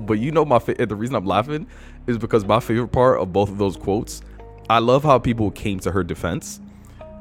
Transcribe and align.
But 0.00 0.18
you 0.18 0.30
know 0.30 0.44
my 0.44 0.58
fa- 0.58 0.74
the 0.74 0.96
reason 0.96 1.16
I'm 1.16 1.26
laughing 1.26 1.66
is 2.06 2.18
because 2.18 2.44
my 2.44 2.60
favorite 2.60 2.88
part 2.88 3.20
of 3.20 3.32
both 3.32 3.50
of 3.50 3.58
those 3.58 3.76
quotes, 3.76 4.22
I 4.68 4.78
love 4.78 5.02
how 5.02 5.18
people 5.18 5.50
came 5.50 5.80
to 5.80 5.92
her 5.92 6.02
defense. 6.04 6.60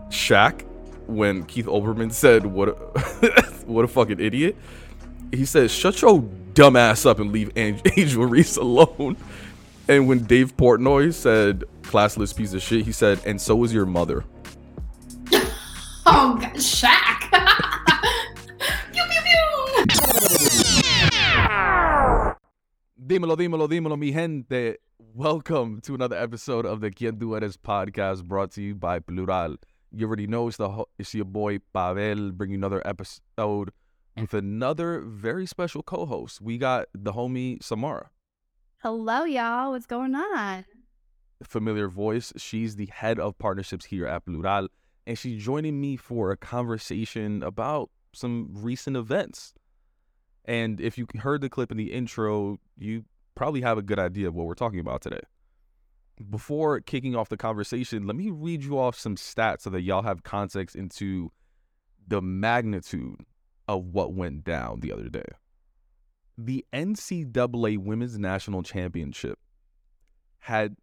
Shaq, 0.09 0.65
when 1.07 1.43
Keith 1.43 1.65
Olbermann 1.65 2.11
said 2.11 2.45
what 2.45 2.69
a, 2.69 2.71
what 3.65 3.85
a 3.85 3.87
fucking 3.87 4.19
idiot, 4.19 4.55
he 5.31 5.45
says, 5.45 5.71
"Shut 5.71 6.01
your 6.01 6.21
dumb 6.53 6.75
ass 6.75 7.05
up 7.05 7.19
and 7.19 7.31
leave 7.31 7.51
Angel 7.55 8.25
Reese 8.25 8.57
alone." 8.57 9.17
And 9.87 10.07
when 10.07 10.23
Dave 10.23 10.57
Portnoy 10.57 11.13
said 11.13 11.63
classless 11.83 12.35
piece 12.35 12.53
of 12.53 12.61
shit, 12.61 12.85
he 12.85 12.91
said, 12.91 13.19
"And 13.25 13.39
so 13.39 13.55
was 13.55 13.73
your 13.73 13.85
mother." 13.85 14.23
oh, 16.05 16.37
God, 16.39 16.53
Shaq. 16.55 17.04
Dímelo, 23.05 23.35
dímelo, 23.35 23.67
dímelo, 23.67 23.97
mi 23.99 24.11
gente. 24.11 24.77
Welcome 25.13 25.81
to 25.81 25.93
another 25.93 26.17
episode 26.17 26.65
of 26.65 26.81
the 26.81 26.89
Quien 26.89 27.17
Tú 27.17 27.35
Eres 27.35 27.57
podcast 27.57 28.23
brought 28.25 28.51
to 28.51 28.61
you 28.61 28.73
by 28.73 28.99
Plural. 28.99 29.57
You 29.91 30.07
already 30.07 30.27
know 30.27 30.47
it's, 30.47 30.57
the 30.57 30.69
ho- 30.69 30.87
it's 30.97 31.13
your 31.13 31.25
boy 31.25 31.59
Pabel 31.73 32.31
bringing 32.31 32.55
another 32.55 32.81
episode 32.85 33.71
with 34.17 34.33
another 34.33 35.01
very 35.01 35.45
special 35.45 35.83
co 35.83 36.05
host. 36.05 36.41
We 36.41 36.57
got 36.57 36.87
the 36.93 37.13
homie 37.13 37.61
Samara. 37.61 38.09
Hello, 38.81 39.23
y'all. 39.23 39.71
What's 39.71 39.85
going 39.85 40.15
on? 40.15 40.65
familiar 41.43 41.87
voice. 41.89 42.33
She's 42.37 42.75
the 42.75 42.87
head 42.87 43.19
of 43.19 43.37
partnerships 43.37 43.85
here 43.85 44.07
at 44.07 44.25
Plural, 44.25 44.69
and 45.05 45.17
she's 45.17 45.43
joining 45.43 45.79
me 45.79 45.95
for 45.97 46.31
a 46.31 46.37
conversation 46.37 47.43
about 47.43 47.91
some 48.13 48.49
recent 48.51 48.95
events. 48.97 49.53
And 50.45 50.79
if 50.79 50.97
you 50.97 51.07
heard 51.19 51.41
the 51.41 51.49
clip 51.49 51.71
in 51.71 51.77
the 51.77 51.91
intro, 51.91 52.57
you 52.77 53.05
probably 53.33 53.61
have 53.61 53.77
a 53.77 53.81
good 53.81 53.99
idea 53.99 54.27
of 54.27 54.35
what 54.35 54.45
we're 54.45 54.53
talking 54.53 54.79
about 54.79 55.01
today. 55.01 55.21
Before 56.29 56.79
kicking 56.79 57.15
off 57.15 57.29
the 57.29 57.37
conversation, 57.37 58.07
let 58.07 58.15
me 58.15 58.29
read 58.29 58.63
you 58.63 58.79
off 58.79 58.97
some 58.97 59.15
stats 59.15 59.61
so 59.61 59.69
that 59.71 59.81
y'all 59.81 60.03
have 60.03 60.23
context 60.23 60.75
into 60.75 61.31
the 62.07 62.21
magnitude 62.21 63.25
of 63.67 63.85
what 63.85 64.13
went 64.13 64.43
down 64.43 64.79
the 64.79 64.91
other 64.91 65.09
day. 65.09 65.25
The 66.37 66.65
NCAA 66.71 67.77
Women's 67.79 68.17
National 68.17 68.61
Championship 68.63 69.39
had 70.39 70.75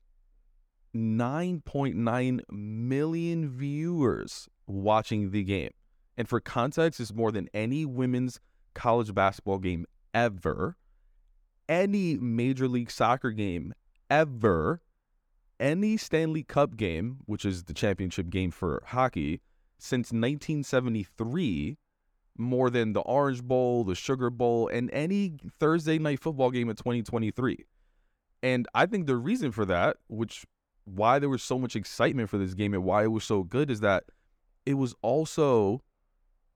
9.9 0.94 2.40
million 2.50 3.48
viewers 3.48 4.48
watching 4.66 5.30
the 5.30 5.44
game. 5.44 5.70
And 6.16 6.28
for 6.28 6.40
context, 6.40 7.00
it's 7.00 7.14
more 7.14 7.32
than 7.32 7.48
any 7.54 7.86
women's 7.86 8.40
college 8.74 9.14
basketball 9.14 9.58
game 9.58 9.86
ever, 10.14 10.76
any 11.68 12.16
Major 12.16 12.68
League 12.68 12.90
Soccer 12.90 13.30
game 13.30 13.74
ever, 14.10 14.82
any 15.58 15.96
Stanley 15.96 16.42
Cup 16.42 16.76
game, 16.76 17.18
which 17.26 17.44
is 17.44 17.64
the 17.64 17.74
championship 17.74 18.30
game 18.30 18.50
for 18.50 18.82
hockey, 18.86 19.40
since 19.78 20.12
1973, 20.12 21.78
more 22.38 22.70
than 22.70 22.92
the 22.92 23.00
Orange 23.00 23.42
Bowl, 23.42 23.84
the 23.84 23.94
Sugar 23.94 24.30
Bowl, 24.30 24.68
and 24.68 24.90
any 24.92 25.34
Thursday 25.58 25.98
night 25.98 26.20
football 26.20 26.50
game 26.50 26.68
in 26.68 26.76
2023. 26.76 27.64
And 28.42 28.66
I 28.74 28.86
think 28.86 29.06
the 29.06 29.16
reason 29.16 29.52
for 29.52 29.64
that, 29.66 29.96
which 30.08 30.44
why 30.84 31.18
there 31.18 31.28
was 31.28 31.42
so 31.42 31.58
much 31.58 31.76
excitement 31.76 32.28
for 32.28 32.38
this 32.38 32.54
game 32.54 32.74
and 32.74 32.84
why 32.84 33.04
it 33.04 33.12
was 33.12 33.24
so 33.24 33.42
good 33.42 33.70
is 33.70 33.80
that 33.80 34.04
it 34.66 34.74
was 34.74 34.94
also 35.02 35.82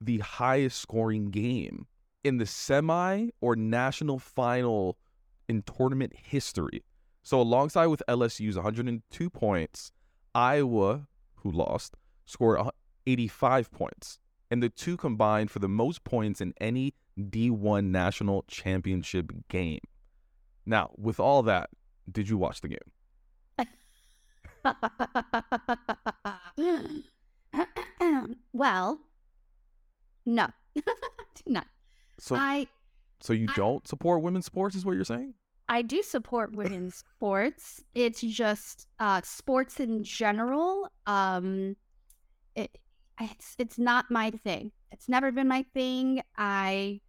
the 0.01 0.19
highest 0.19 0.79
scoring 0.79 1.31
game 1.31 1.87
in 2.27 2.37
the 2.37 2.45
semi 2.45 3.29
or 3.41 3.55
national 3.55 4.19
final 4.19 4.97
in 5.47 5.63
tournament 5.63 6.13
history. 6.15 6.83
So 7.23 7.41
alongside 7.41 7.87
with 7.87 8.03
LSU's 8.07 8.55
102 8.55 9.29
points, 9.29 9.91
Iowa, 10.35 11.07
who 11.35 11.51
lost, 11.51 11.95
scored 12.25 12.59
85 13.05 13.71
points. 13.71 14.19
And 14.49 14.63
the 14.63 14.69
two 14.69 14.95
combined 14.95 15.51
for 15.51 15.59
the 15.59 15.67
most 15.67 16.03
points 16.03 16.39
in 16.39 16.53
any 16.61 16.93
D1 17.19 17.85
national 17.85 18.45
championship 18.47 19.31
game. 19.49 19.79
Now, 20.65 20.91
with 20.97 21.19
all 21.19 21.43
that, 21.43 21.69
did 22.09 22.29
you 22.29 22.37
watch 22.37 22.61
the 22.61 22.69
game? 22.69 22.79
well, 28.53 29.01
no, 30.25 30.47
no. 31.45 31.61
So, 32.19 32.35
I 32.35 32.67
so 33.19 33.33
you 33.33 33.47
I- 33.49 33.55
don't 33.55 33.87
support 33.87 34.21
women's 34.21 34.45
sports, 34.45 34.75
is 34.75 34.85
what 34.85 34.95
you're 34.95 35.03
saying? 35.05 35.33
I 35.69 35.81
do 35.81 36.01
support 36.01 36.55
women's 36.55 37.03
sports. 37.15 37.83
It's 37.93 38.21
just 38.21 38.87
uh, 38.99 39.21
sports 39.23 39.79
in 39.79 40.03
general. 40.03 40.89
Um, 41.05 41.75
it 42.55 42.77
it's 43.19 43.55
it's 43.57 43.77
not 43.77 44.09
my 44.09 44.31
thing. 44.31 44.71
It's 44.91 45.09
never 45.09 45.31
been 45.31 45.47
my 45.47 45.65
thing. 45.73 46.21
I, 46.37 47.01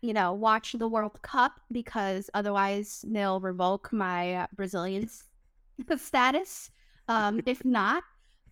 you 0.00 0.14
know, 0.14 0.32
watch 0.32 0.72
the 0.72 0.88
World 0.88 1.20
Cup 1.22 1.60
because 1.70 2.30
otherwise 2.32 3.04
they'll 3.06 3.40
revoke 3.40 3.92
my 3.92 4.34
uh, 4.34 4.46
Brazilian 4.54 5.08
status. 5.96 6.70
Um, 7.08 7.40
if 7.46 7.64
not, 7.64 8.02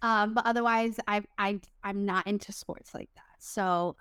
um, 0.02 0.34
but 0.34 0.44
otherwise, 0.44 1.00
I 1.08 1.22
I 1.38 1.60
I'm 1.82 2.04
not 2.04 2.26
into 2.26 2.52
sports 2.52 2.94
like 2.94 3.08
that. 3.16 3.22
So. 3.38 3.96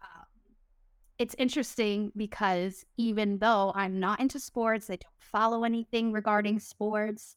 It's 1.19 1.35
interesting 1.38 2.11
because 2.16 2.85
even 2.97 3.39
though 3.39 3.72
I'm 3.75 4.00
not 4.00 4.19
into 4.19 4.39
sports, 4.39 4.89
I 4.89 4.97
don't 4.97 5.13
follow 5.19 5.63
anything 5.63 6.11
regarding 6.11 6.59
sports. 6.59 7.35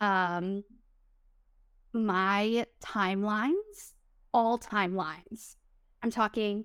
Um, 0.00 0.64
my 1.92 2.64
timelines, 2.82 3.92
all 4.32 4.58
timelines, 4.58 5.56
I'm 6.02 6.10
talking 6.10 6.64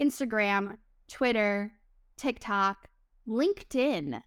Instagram, 0.00 0.76
Twitter, 1.08 1.72
TikTok, 2.16 2.88
LinkedIn. 3.28 4.22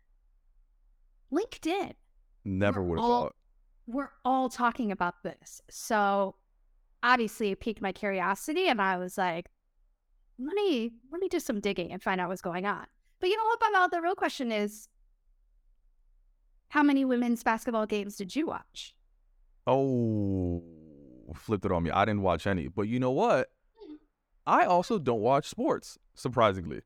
LinkedIn. 1.34 1.94
Never 2.46 2.84
would 2.84 3.00
have 3.00 3.08
thought. 3.08 3.36
We're 3.88 4.12
all 4.24 4.50
talking 4.50 4.92
about 4.92 5.24
this. 5.24 5.62
So 5.69 6.36
obviously 7.02 7.52
it 7.52 7.59
piqued 7.59 7.81
my 7.81 7.92
curiosity 7.92 8.68
and 8.68 8.81
I 8.81 8.98
was 8.98 9.18
like, 9.18 9.50
let 10.40 10.56
me 10.56 10.92
let 11.12 11.22
me 11.22 11.28
do 11.28 11.40
some 11.40 11.60
digging 11.60 11.92
and 11.92 12.02
find 12.02 12.22
out 12.22 12.30
what's 12.30 12.42
going 12.42 12.66
on. 12.66 12.86
But 13.20 13.30
you 13.30 13.38
know 13.38 13.46
what, 13.46 13.60
Pabel? 13.60 13.92
The 13.92 14.02
real 14.02 14.16
question 14.16 14.52
is 14.52 14.88
how 16.70 16.84
many 16.84 17.04
women's 17.04 17.44
basketball 17.44 17.86
games 17.86 18.16
did 18.16 18.36
you 18.36 18.48
watch? 18.48 18.96
Oh, 19.68 20.64
flipped 21.36 21.66
it 21.66 21.72
on 21.72 21.84
me. 21.84 21.92
I 21.92 22.06
didn't 22.06 22.22
watch 22.22 22.48
any. 22.48 22.68
But 22.68 22.84
you 22.84 23.00
know 23.00 23.12
what? 23.12 23.50
Hmm. 23.78 23.96
I 24.48 24.66
also 24.66 24.98
don't 24.98 25.20
watch 25.20 25.48
sports, 25.48 25.98
surprisingly. 26.16 26.82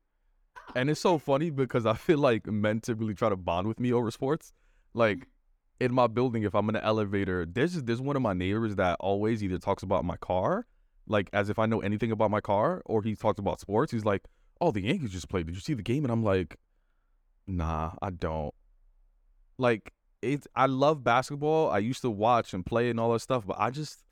Oh. 0.56 0.72
And 0.74 0.90
it's 0.90 1.00
so 1.00 1.18
funny 1.18 1.50
because 1.50 1.86
I 1.86 1.94
feel 1.94 2.18
like 2.18 2.46
men 2.46 2.80
typically 2.80 3.14
try 3.14 3.28
to 3.28 3.36
bond 3.36 3.68
with 3.68 3.78
me 3.78 3.92
over 3.92 4.10
sports. 4.10 4.52
Like 4.94 5.18
mm-hmm. 5.18 5.84
in 5.84 5.94
my 5.94 6.08
building, 6.08 6.42
if 6.42 6.54
I'm 6.54 6.68
in 6.68 6.76
an 6.76 6.82
elevator, 6.82 7.46
there's 7.46 7.74
there's 7.82 8.00
one 8.00 8.16
of 8.16 8.22
my 8.22 8.32
neighbors 8.32 8.74
that 8.76 8.96
always 9.00 9.44
either 9.44 9.58
talks 9.58 9.82
about 9.82 10.04
my 10.04 10.16
car, 10.16 10.66
like 11.06 11.28
as 11.32 11.48
if 11.50 11.58
I 11.58 11.66
know 11.66 11.80
anything 11.80 12.10
about 12.10 12.30
my 12.30 12.40
car, 12.40 12.82
or 12.84 13.02
he 13.02 13.14
talks 13.14 13.38
about 13.38 13.60
sports. 13.60 13.92
He's 13.92 14.04
like, 14.04 14.24
"Oh, 14.60 14.70
the 14.70 14.82
Yankees 14.82 15.12
just 15.12 15.28
played. 15.28 15.46
Did 15.46 15.54
you 15.54 15.60
see 15.60 15.74
the 15.74 15.82
game?" 15.82 16.04
And 16.04 16.12
I'm 16.12 16.24
like, 16.24 16.58
"Nah, 17.46 17.92
I 18.02 18.10
don't." 18.10 18.54
Like 19.58 19.92
it's 20.22 20.48
I 20.56 20.66
love 20.66 21.04
basketball. 21.04 21.70
I 21.70 21.78
used 21.78 22.02
to 22.02 22.10
watch 22.10 22.54
and 22.54 22.64
play 22.64 22.90
and 22.90 22.98
all 22.98 23.12
that 23.12 23.20
stuff, 23.20 23.46
but 23.46 23.56
I 23.58 23.70
just 23.70 24.04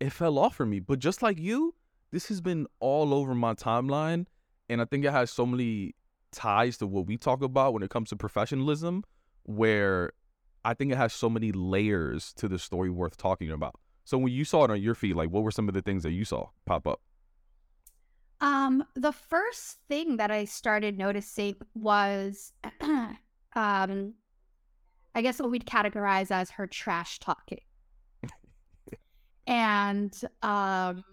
it 0.00 0.10
fell 0.10 0.38
off 0.38 0.56
for 0.56 0.66
me. 0.66 0.80
But 0.80 0.98
just 0.98 1.22
like 1.22 1.38
you, 1.38 1.74
this 2.10 2.28
has 2.28 2.40
been 2.40 2.66
all 2.80 3.14
over 3.14 3.34
my 3.34 3.54
timeline, 3.54 4.26
and 4.68 4.80
I 4.80 4.84
think 4.84 5.04
it 5.04 5.12
has 5.12 5.30
so 5.30 5.46
many 5.46 5.94
ties 6.32 6.78
to 6.78 6.86
what 6.86 7.06
we 7.06 7.16
talk 7.16 7.42
about 7.42 7.74
when 7.74 7.82
it 7.82 7.90
comes 7.90 8.08
to 8.08 8.16
professionalism, 8.16 9.04
where 9.44 10.12
I 10.64 10.74
think 10.74 10.92
it 10.92 10.98
has 10.98 11.12
so 11.12 11.28
many 11.28 11.52
layers 11.52 12.32
to 12.34 12.48
the 12.48 12.58
story 12.58 12.90
worth 12.90 13.16
talking 13.16 13.50
about. 13.50 13.76
So 14.04 14.18
when 14.18 14.32
you 14.32 14.44
saw 14.44 14.64
it 14.64 14.70
on 14.70 14.80
your 14.80 14.94
feed, 14.94 15.14
like 15.14 15.30
what 15.30 15.42
were 15.42 15.50
some 15.50 15.68
of 15.68 15.74
the 15.74 15.82
things 15.82 16.02
that 16.02 16.12
you 16.12 16.24
saw 16.24 16.48
pop 16.66 16.86
up? 16.86 17.00
Um, 18.40 18.84
the 18.96 19.12
first 19.12 19.78
thing 19.88 20.16
that 20.16 20.30
I 20.32 20.44
started 20.46 20.98
noticing 20.98 21.54
was 21.74 22.52
um 23.54 24.14
I 25.14 25.20
guess 25.20 25.38
what 25.40 25.50
we'd 25.50 25.66
categorize 25.66 26.30
as 26.30 26.50
her 26.50 26.66
trash 26.66 27.18
talking. 27.18 27.60
and 29.46 30.18
um 30.42 31.04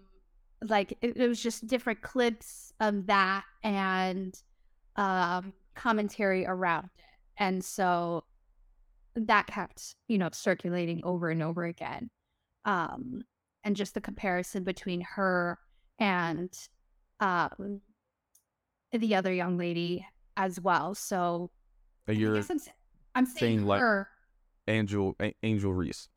like 0.62 0.98
it, 1.02 1.18
it 1.18 1.28
was 1.28 1.42
just 1.42 1.68
different 1.68 2.02
clips 2.02 2.74
of 2.80 3.06
that 3.08 3.44
and 3.64 4.42
um 4.96 5.54
commentary 5.76 6.46
around 6.46 6.86
it. 6.86 7.04
And 7.38 7.64
so 7.64 8.26
that 9.16 9.48
kept, 9.48 9.96
you 10.08 10.18
know, 10.18 10.30
circulating 10.32 11.02
over 11.04 11.30
and 11.30 11.42
over 11.44 11.64
again. 11.66 12.10
Um 12.66 13.24
and 13.64 13.76
just 13.76 13.94
the 13.94 14.02
comparison 14.02 14.64
between 14.64 15.02
her 15.02 15.60
and 16.00 16.52
um 17.20 17.82
the 18.92 19.16
other 19.16 19.34
young 19.34 19.58
lady 19.58 20.06
as 20.38 20.60
well. 20.60 20.96
So 20.96 21.52
you're 22.08 22.36
I'm, 22.36 22.42
s- 22.42 22.70
I'm 23.16 23.26
saying, 23.26 23.40
saying, 23.40 23.66
like- 23.66 23.82
her. 23.82 24.10
Angel 24.68 25.16
A- 25.20 25.34
Angel 25.44 25.74
Reese 25.74 26.10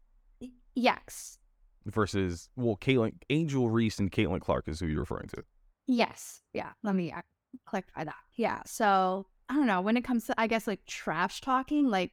Yes. 0.75 1.39
versus 1.87 2.49
well, 2.57 2.77
Caitlin 2.77 3.13
Angel 3.31 3.69
Reese 3.71 3.99
and 3.99 4.11
Caitlin 4.13 4.41
Clark 4.41 4.69
is 4.69 4.79
who 4.81 4.87
you're 4.87 5.01
referring 5.01 5.29
to. 5.29 5.43
Yes. 5.87 6.43
Yeah. 6.53 6.71
Let 6.83 6.95
me 6.95 7.13
uh, 7.13 7.23
clarify 7.67 8.05
that. 8.05 8.15
Yeah. 8.37 8.61
So 8.67 9.27
I 9.49 9.55
don't 9.55 9.67
know. 9.67 9.81
When 9.81 9.97
it 9.97 10.05
comes 10.05 10.27
to, 10.27 10.35
I 10.41 10.47
guess, 10.47 10.67
like 10.67 10.85
trash 10.87 11.41
talking, 11.41 11.89
like 11.89 12.13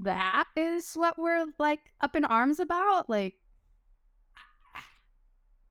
that 0.00 0.44
is 0.56 0.92
what 0.94 1.18
we're 1.18 1.46
like 1.58 1.80
up 2.00 2.14
in 2.16 2.24
arms 2.24 2.60
about. 2.60 3.08
Like, 3.08 3.34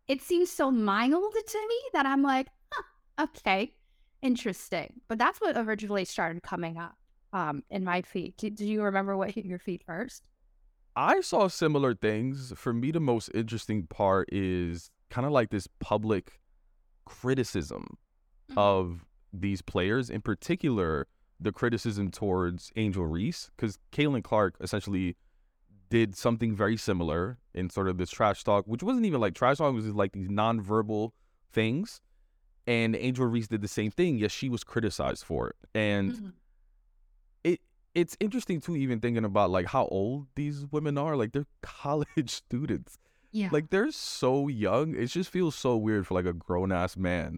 it 0.08 0.22
seems 0.22 0.52
so 0.52 0.72
mild 0.72 1.34
to 1.48 1.68
me 1.68 1.82
that 1.94 2.06
I'm 2.06 2.22
like, 2.22 2.48
huh, 2.72 3.26
okay, 3.26 3.74
interesting. 4.22 5.02
But 5.08 5.18
that's 5.18 5.40
what 5.42 5.58
originally 5.58 6.06
started 6.06 6.44
coming 6.44 6.78
up 6.78 6.96
um, 7.34 7.64
in 7.70 7.84
my 7.84 8.02
feed. 8.02 8.36
Do, 8.38 8.50
do 8.50 8.66
you 8.66 8.84
remember 8.84 9.18
what 9.18 9.32
hit 9.32 9.46
your 9.46 9.60
feed 9.60 9.84
first? 9.86 10.24
I 10.96 11.22
saw 11.22 11.48
similar 11.48 11.94
things. 11.94 12.54
For 12.56 12.72
me, 12.74 12.92
the 12.92 13.00
most 13.02 13.30
interesting 13.34 13.88
part 13.88 14.30
is 14.32 14.90
kind 15.10 15.26
of 15.26 15.34
like 15.34 15.50
this 15.50 15.68
public 15.80 16.40
criticism 17.06 17.98
Mhm. 18.52 18.58
of 18.58 19.06
these 19.34 19.62
players, 19.62 20.10
in 20.10 20.22
particular, 20.22 21.08
the 21.40 21.52
criticism 21.52 22.12
towards 22.12 22.72
Angel 22.76 23.06
Reese, 23.06 23.50
because 23.56 23.80
Caitlin 23.92 24.24
Clark 24.24 24.56
essentially 24.62 25.18
did 25.90 26.16
something 26.16 26.56
very 26.56 26.78
similar 26.78 27.38
in 27.54 27.70
sort 27.70 27.88
of 27.88 27.98
this 27.98 28.10
trash 28.10 28.44
talk, 28.44 28.66
which 28.66 28.84
wasn't 28.84 29.06
even 29.06 29.22
like 29.22 29.34
trash 29.36 29.58
talk, 29.58 29.70
it 29.72 29.76
was 29.76 29.86
just 29.86 29.96
like 29.96 30.12
these 30.14 30.28
nonverbal 30.30 31.12
things. 31.52 32.02
And 32.68 32.96
Angel 32.96 33.26
Reese 33.28 33.48
did 33.48 33.62
the 33.62 33.68
same 33.68 33.92
thing, 33.92 34.18
yet 34.18 34.32
she 34.32 34.50
was 34.50 34.64
criticized 34.64 35.24
for 35.24 35.50
it. 35.50 35.56
And 35.76 36.12
Mhm. 36.12 36.34
it 37.44 37.62
it's 37.94 38.18
interesting 38.20 38.60
too, 38.60 38.76
even 38.76 39.00
thinking 39.00 39.24
about 39.24 39.52
like 39.52 39.68
how 39.68 39.86
old 39.88 40.28
these 40.36 40.66
women 40.72 40.98
are. 40.98 41.16
Like 41.16 41.32
they're 41.32 41.46
college 41.62 42.30
students. 42.30 42.98
Yeah. 43.32 43.50
Like 43.52 43.70
they're 43.70 43.92
so 43.92 44.48
young. 44.48 44.96
It 44.96 45.08
just 45.08 45.30
feels 45.30 45.56
so 45.56 45.78
weird 45.78 46.08
for 46.08 46.14
like 46.14 46.26
a 46.26 46.34
grown 46.34 46.72
ass 46.72 46.98
man 46.98 47.38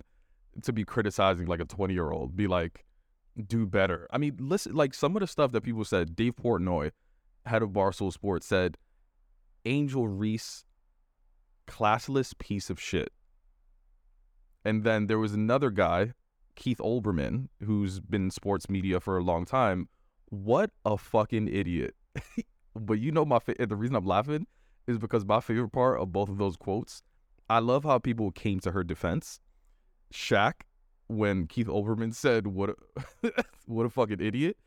to 0.63 0.71
be 0.73 0.83
criticizing 0.83 1.45
like 1.47 1.59
a 1.59 1.65
20 1.65 1.93
year 1.93 2.09
old. 2.11 2.35
Be 2.35 2.47
like, 2.47 2.85
do 3.47 3.65
better. 3.67 4.07
I 4.11 4.17
mean, 4.17 4.35
listen, 4.39 4.73
like 4.73 4.93
some 4.93 5.15
of 5.15 5.19
the 5.19 5.27
stuff 5.27 5.51
that 5.51 5.61
people 5.61 5.85
said, 5.85 6.15
Dave 6.15 6.35
Portnoy, 6.35 6.91
head 7.47 7.61
of 7.61 7.69
Barstool 7.69 8.11
Sports, 8.13 8.47
said 8.47 8.77
Angel 9.65 10.07
Reese, 10.07 10.65
classless 11.67 12.37
piece 12.37 12.69
of 12.69 12.79
shit. 12.79 13.11
And 14.63 14.83
then 14.83 15.07
there 15.07 15.19
was 15.19 15.33
another 15.33 15.69
guy, 15.69 16.13
Keith 16.55 16.79
Olbermann, 16.79 17.47
who's 17.63 17.99
been 17.99 18.25
in 18.25 18.31
sports 18.31 18.69
media 18.69 18.99
for 18.99 19.17
a 19.17 19.23
long 19.23 19.45
time. 19.45 19.87
What 20.29 20.71
a 20.83 20.97
fucking 20.97 21.47
idiot. 21.47 21.95
but 22.75 22.99
you 22.99 23.11
know 23.11 23.25
my 23.25 23.39
fa- 23.39 23.55
the 23.59 23.75
reason 23.75 23.95
I'm 23.95 24.05
laughing 24.05 24.47
is 24.87 24.97
because 24.97 25.25
my 25.25 25.39
favorite 25.39 25.71
part 25.71 25.99
of 25.99 26.11
both 26.11 26.29
of 26.29 26.37
those 26.37 26.57
quotes, 26.57 27.01
I 27.49 27.59
love 27.59 27.83
how 27.83 27.99
people 27.99 28.31
came 28.31 28.59
to 28.61 28.71
her 28.71 28.83
defense. 28.83 29.39
Shaq, 30.13 30.53
when 31.07 31.47
Keith 31.47 31.67
Olbermann 31.67 32.13
said, 32.13 32.47
"What, 32.47 32.71
a, 32.71 33.31
what 33.65 33.85
a 33.85 33.89
fucking 33.89 34.21
idiot," 34.21 34.57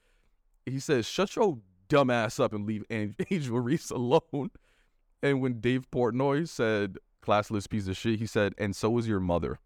he 0.67 0.79
says, 0.79 1.06
"Shut 1.06 1.37
your 1.37 1.59
dumb 1.90 2.08
ass 2.08 2.40
up 2.40 2.54
and 2.54 2.64
leave 2.66 2.84
Angel 2.90 3.60
Reese 3.60 3.90
alone." 3.90 4.50
And 5.22 5.42
when 5.42 5.60
Dave 5.60 5.90
Portnoy 5.90 6.48
said, 6.48 6.96
"Classless 7.22 7.69
piece 7.69 7.87
of 7.88 7.96
shit," 7.98 8.19
he 8.19 8.26
said, 8.26 8.54
"And 8.56 8.75
so 8.75 8.96
is 8.96 9.06
your 9.06 9.20
mother." 9.20 9.58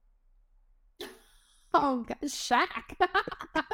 oh, 1.75 2.03
God, 2.03 2.19
Shaq. 2.25 2.97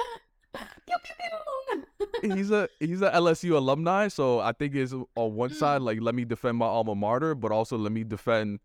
He's 2.23 2.50
a 2.50 2.69
he's 2.81 3.00
a 3.00 3.11
LSU 3.11 3.52
alumni, 3.56 4.08
so 4.08 4.41
I 4.41 4.53
think 4.53 4.75
it's 4.75 4.93
on 4.93 5.35
one 5.35 5.50
Mm. 5.50 5.55
side 5.55 5.81
like 5.82 6.00
let 6.03 6.14
me 6.14 6.25
defend 6.26 6.58
my 6.58 6.67
alma 6.67 6.94
mater, 6.94 7.35
but 7.35 7.50
also 7.50 7.79
let 7.79 7.93
me 7.93 8.05
defend 8.05 8.61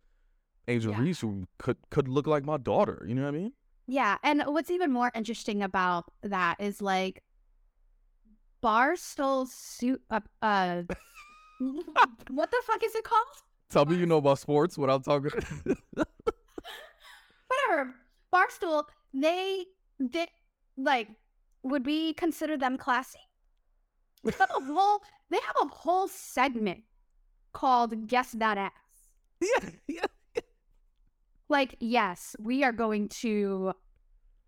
Angel 0.67 0.91
Yeah. 0.91 0.99
Reese, 1.01 1.21
who 1.21 1.45
could 1.57 1.77
could 1.89 2.07
look 2.09 2.27
like 2.27 2.43
my 2.43 2.57
daughter. 2.57 3.05
You 3.07 3.15
know 3.15 3.21
what 3.23 3.29
I 3.29 3.37
mean? 3.37 3.53
Yeah, 3.87 4.17
and 4.23 4.41
what's 4.47 4.71
even 4.71 4.91
more 4.91 5.11
interesting 5.15 5.61
about 5.63 6.05
that 6.23 6.59
is 6.59 6.81
like 6.81 7.23
Barstool 8.65 9.47
suit 9.47 10.01
uh, 10.09 10.21
uh 10.41 10.81
what 12.31 12.49
the 12.49 12.61
fuck 12.65 12.83
is 12.83 12.95
it 12.95 13.03
called? 13.03 13.27
Tell 13.69 13.85
me 13.85 13.95
you 13.95 14.07
know 14.07 14.17
about 14.17 14.39
sports 14.39 14.75
without 14.75 15.03
talking. 15.03 15.29
Whatever. 17.47 17.93
Barstool, 18.33 18.85
they 19.13 19.65
they 19.99 20.25
like 20.77 21.09
would 21.61 21.85
we 21.85 22.13
consider 22.13 22.57
them 22.57 22.75
classy? 22.75 23.19
They 24.23 24.31
have 24.39 24.49
a 24.49 24.61
whole 24.65 25.03
they 25.29 25.37
have 25.45 25.57
a 25.61 25.67
whole 25.67 26.07
segment 26.07 26.81
called 27.53 28.07
Guess 28.07 28.31
That 28.31 28.57
Ass. 28.57 28.71
yeah, 29.41 29.69
yeah. 29.87 30.41
like 31.49 31.75
yes 31.79 32.35
we 32.39 32.63
are 32.63 32.71
going 32.71 33.09
to 33.09 33.73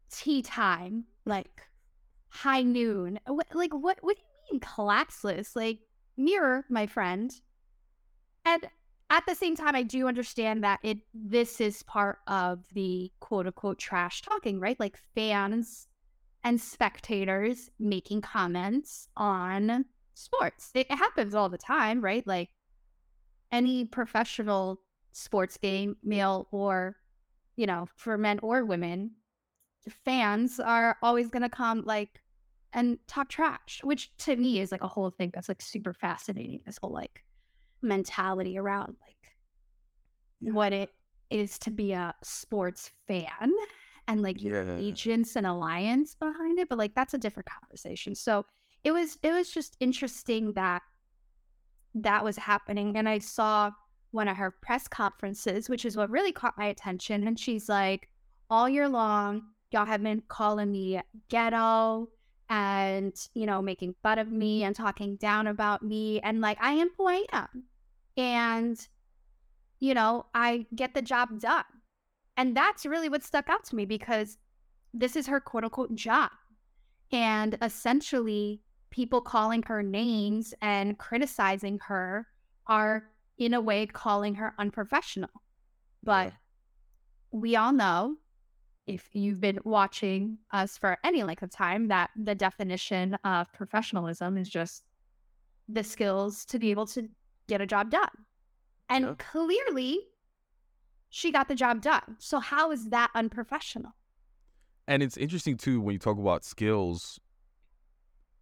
tea 0.10 0.42
time 0.42 1.04
like 1.25 1.68
high 2.30 2.62
noon 2.62 3.20
uh, 3.28 3.34
what, 3.34 3.48
like 3.54 3.74
what 3.74 3.98
what 4.02 4.16
do 4.16 4.22
you 4.22 4.54
mean 4.54 4.60
classless 4.60 5.56
like 5.56 5.80
mirror 6.18 6.66
my 6.70 6.88
friend. 6.88 7.32
And 8.46 8.66
at 9.10 9.26
the 9.26 9.36
same 9.36 9.56
time 9.56 9.76
i 9.76 9.84
do 9.84 10.08
understand 10.08 10.64
that 10.64 10.80
it 10.84 10.98
this 11.14 11.62
is 11.62 11.84
part 11.84 12.20
of 12.28 12.66
the 12.74 13.12
quote 13.20 13.48
unquote 13.48 13.80
trash 13.80 14.22
talking 14.22 14.60
right? 14.60 14.80
Like 14.80 14.98
fans 15.16 15.88
and 16.44 16.60
spectators 16.60 17.70
making 17.80 18.22
comments 18.22 19.08
on 19.18 19.86
sports. 20.14 20.72
It 20.74 20.92
happens 20.92 21.36
all 21.36 21.50
the 21.50 21.58
time 21.58 22.02
right? 22.02 22.26
Like 22.26 22.50
any 23.52 23.86
professional 23.86 24.82
sports 25.12 25.58
game, 25.58 25.98
male 26.04 26.48
or, 26.52 26.96
you 27.56 27.66
know, 27.66 27.88
for 27.96 28.18
men 28.18 28.40
or 28.44 28.66
women, 28.66 29.12
fans 29.89 30.60
are 30.60 30.98
always 31.01 31.30
going 31.30 31.44
to 31.44 31.50
come 31.50 31.84
like 31.86 32.22
and 32.74 33.00
talk 33.07 33.30
trash, 33.30 33.81
which 33.84 34.16
to 34.18 34.36
me 34.36 34.60
is 34.60 34.72
like 34.72 34.84
a 34.84 34.88
whole 34.88 35.10
thing 35.10 35.31
that's 35.34 35.50
like 35.50 35.62
super 35.62 35.94
fascinating. 35.94 36.62
This 36.66 36.78
whole 36.81 36.94
like 36.94 37.24
mentality 37.81 38.57
around 38.57 38.98
like 39.01 40.54
what 40.54 40.74
it 40.74 40.92
is 41.30 41.57
to 41.60 41.72
be 41.72 41.92
a 41.94 42.13
sports 42.24 42.92
fan 43.07 43.54
and 44.07 44.22
like 44.22 44.38
Yeah. 44.42 44.78
agents 44.78 45.36
and 45.36 45.45
alliance 45.45 46.16
behind 46.16 46.60
it. 46.60 46.69
But 46.69 46.78
like 46.78 46.95
that's 46.95 47.13
a 47.13 47.18
different 47.18 47.50
conversation. 47.50 48.16
So 48.16 48.45
it 48.83 48.92
was 48.92 49.18
it 49.23 49.31
was 49.31 49.52
just 49.52 49.76
interesting 49.80 50.54
that 50.54 50.81
that 51.95 52.23
was 52.23 52.38
happening. 52.38 52.95
And 52.95 53.09
I 53.09 53.19
saw 53.19 53.71
one 54.12 54.28
of 54.28 54.38
her 54.38 54.52
press 54.52 54.88
conferences, 54.88 55.69
which 55.69 55.85
is 55.85 55.97
what 55.97 56.09
really 56.09 56.31
caught 56.31 56.57
my 56.57 56.66
attention. 56.66 57.28
And 57.28 57.40
she's 57.40 57.68
like, 57.68 58.09
all 58.50 58.69
year 58.69 58.88
long, 58.88 59.42
y'all 59.71 59.86
have 59.86 60.04
been 60.04 60.24
calling 60.28 60.71
me 60.71 61.02
ghetto 61.30 62.09
and, 62.50 63.14
you 63.33 63.45
know, 63.45 63.62
making 63.62 63.95
fun 64.02 64.19
of 64.19 64.31
me 64.31 64.59
mm-hmm. 64.59 64.68
and 64.68 64.76
talking 64.76 65.16
down 65.18 65.47
about 65.47 65.83
me. 65.83 66.19
And 66.21 66.42
like, 66.42 66.57
I 66.62 66.74
am 66.74 66.90
who 66.97 67.07
I 67.07 67.26
am. 67.33 67.64
And, 68.16 68.88
you 69.80 69.94
know, 69.94 70.26
I 70.33 70.66
get 70.76 70.94
the 70.94 71.02
job 71.02 71.40
done. 71.40 71.66
And 72.38 72.56
that's 72.56 72.86
really 72.86 73.09
what 73.09 73.24
stuck 73.24 73.50
out 73.50 73.66
to 73.66 73.76
me 73.76 73.86
because 73.86 74.38
this 74.94 75.16
is 75.16 75.28
her 75.28 75.40
quote 75.40 75.64
unquote 75.66 75.95
job. 75.95 76.31
And 77.12 77.57
essentially, 77.62 78.62
people 78.90 79.21
calling 79.21 79.64
her 79.64 79.83
names 79.83 80.54
and 80.62 80.97
criticizing 80.97 81.80
her 81.88 82.28
are 82.68 83.09
in 83.38 83.54
a 83.54 83.62
way 83.62 83.86
calling 83.86 84.36
her 84.36 84.54
unprofessional. 84.57 85.30
But 86.04 86.28
Yeah. 86.28 86.31
we 87.31 87.56
all 87.56 87.74
know 87.74 88.18
if 88.88 89.10
you've 89.14 89.42
been 89.42 89.60
watching 89.64 90.38
us 90.52 90.78
for 90.78 90.98
any 91.04 91.24
length 91.24 91.44
of 91.44 91.52
time 91.52 91.90
that 91.90 92.10
the 92.16 92.34
definition 92.34 93.16
of 93.24 93.52
professionalism 93.54 94.38
is 94.38 94.50
just 94.50 94.84
the 95.68 95.84
skills 95.84 96.46
to 96.46 96.58
be 96.58 96.72
able 96.72 96.86
to 96.88 97.10
get 97.48 97.62
a 97.62 97.66
job 97.66 97.92
done. 97.92 98.10
And 98.90 99.06
Yeah. 99.06 99.16
clearly 99.18 100.00
she 101.10 101.32
got 101.32 101.48
the 101.48 101.56
job 101.56 101.82
done. 101.82 102.16
So 102.20 102.40
how 102.40 102.72
is 102.72 102.90
that 102.90 103.12
unprofessional? 103.14 103.92
And 104.88 105.04
it's 105.04 105.18
interesting 105.18 105.58
too 105.58 105.82
when 105.82 105.94
you 105.94 106.00
talk 106.00 106.18
about 106.18 106.46
skills. 106.46 107.20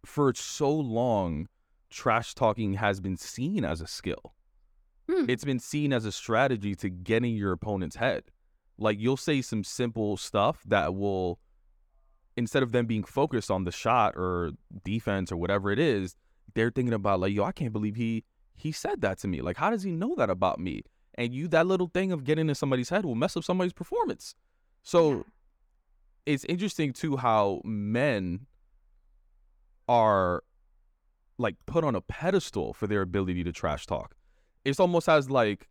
For 0.04 0.32
so 0.34 0.72
long, 0.72 1.48
trash 1.90 2.34
talking 2.34 2.74
has 2.74 3.00
been 3.00 3.16
seen 3.16 3.64
as 3.64 3.80
a 3.80 3.88
skill. 3.88 4.34
Hmm. 5.10 5.28
It's 5.28 5.44
been 5.44 5.58
seen 5.58 5.92
as 5.92 6.04
a 6.04 6.12
strategy 6.12 6.76
to 6.76 6.88
get 6.88 7.24
in 7.24 7.34
your 7.34 7.52
opponent's 7.52 7.96
head. 7.96 8.24
Like 8.78 8.98
you'll 9.00 9.16
say 9.16 9.40
some 9.42 9.64
simple 9.64 10.16
stuff 10.16 10.62
that 10.66 10.94
will, 10.94 11.38
instead 12.36 12.62
of 12.62 12.72
them 12.72 12.86
being 12.86 13.04
focused 13.04 13.50
on 13.50 13.64
the 13.64 13.72
shot 13.72 14.14
or 14.16 14.52
defense 14.84 15.32
or 15.32 15.36
whatever 15.36 15.70
it 15.70 15.78
is, 15.78 16.16
they're 16.54 16.70
thinking 16.70 16.94
about 16.94 17.20
like, 17.20 17.32
yo, 17.32 17.44
I 17.44 17.52
can't 17.52 17.72
believe 17.72 17.96
he 17.96 18.24
he 18.54 18.72
said 18.72 19.02
that 19.02 19.18
to 19.18 19.28
me. 19.28 19.42
Like, 19.42 19.56
how 19.58 19.70
does 19.70 19.82
he 19.82 19.90
know 19.90 20.14
that 20.16 20.30
about 20.30 20.58
me? 20.58 20.82
And 21.14 21.34
you, 21.34 21.48
that 21.48 21.66
little 21.66 21.88
thing 21.88 22.12
of 22.12 22.24
getting 22.24 22.48
in 22.48 22.54
somebody's 22.54 22.88
head 22.88 23.04
will 23.04 23.14
mess 23.14 23.36
up 23.36 23.44
somebody's 23.44 23.72
performance. 23.74 24.34
So 24.82 25.10
Yeah. 25.10 25.22
it's 26.26 26.44
interesting 26.44 26.92
too 26.92 27.16
how 27.16 27.60
men 27.64 28.46
are 29.88 30.42
like 31.38 31.56
put 31.66 31.84
on 31.84 31.94
a 31.94 32.00
pedestal 32.00 32.72
for 32.72 32.86
their 32.86 33.02
ability 33.02 33.44
to 33.44 33.52
trash 33.52 33.86
talk. 33.86 34.16
It's 34.64 34.80
almost 34.80 35.08
as 35.08 35.30
like 35.30 35.68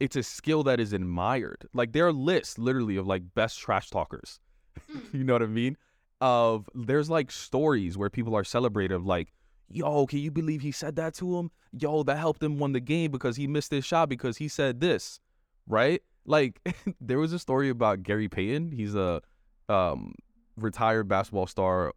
it's 0.00 0.16
a 0.16 0.22
skill 0.22 0.62
that 0.64 0.80
is 0.80 0.92
admired. 0.92 1.68
Like 1.72 1.92
there 1.92 2.06
are 2.06 2.12
lists 2.12 2.58
literally 2.58 2.96
of 2.96 3.06
like 3.06 3.22
best 3.34 3.58
trash 3.58 3.90
talkers. 3.90 4.40
you 5.12 5.24
know 5.24 5.32
what 5.32 5.42
I 5.42 5.46
mean? 5.46 5.76
Of 6.20 6.68
there's 6.74 7.10
like 7.10 7.30
stories 7.30 7.96
where 7.96 8.10
people 8.10 8.34
are 8.36 8.44
celebrated 8.44 8.94
of 8.94 9.06
like, 9.06 9.32
yo, 9.68 10.06
can 10.06 10.20
you 10.20 10.30
believe 10.30 10.60
he 10.62 10.72
said 10.72 10.96
that 10.96 11.14
to 11.14 11.38
him? 11.38 11.50
Yo, 11.72 12.02
that 12.02 12.18
helped 12.18 12.42
him 12.42 12.58
win 12.58 12.72
the 12.72 12.80
game 12.80 13.10
because 13.10 13.36
he 13.36 13.46
missed 13.46 13.70
his 13.70 13.84
shot 13.84 14.08
because 14.08 14.36
he 14.38 14.48
said 14.48 14.80
this, 14.80 15.20
right? 15.66 16.02
Like 16.24 16.60
there 17.00 17.18
was 17.18 17.32
a 17.32 17.38
story 17.38 17.68
about 17.68 18.02
Gary 18.02 18.28
Payton. 18.28 18.72
He's 18.72 18.94
a 18.94 19.20
um, 19.68 20.14
retired 20.56 21.08
basketball 21.08 21.46
star, 21.46 21.92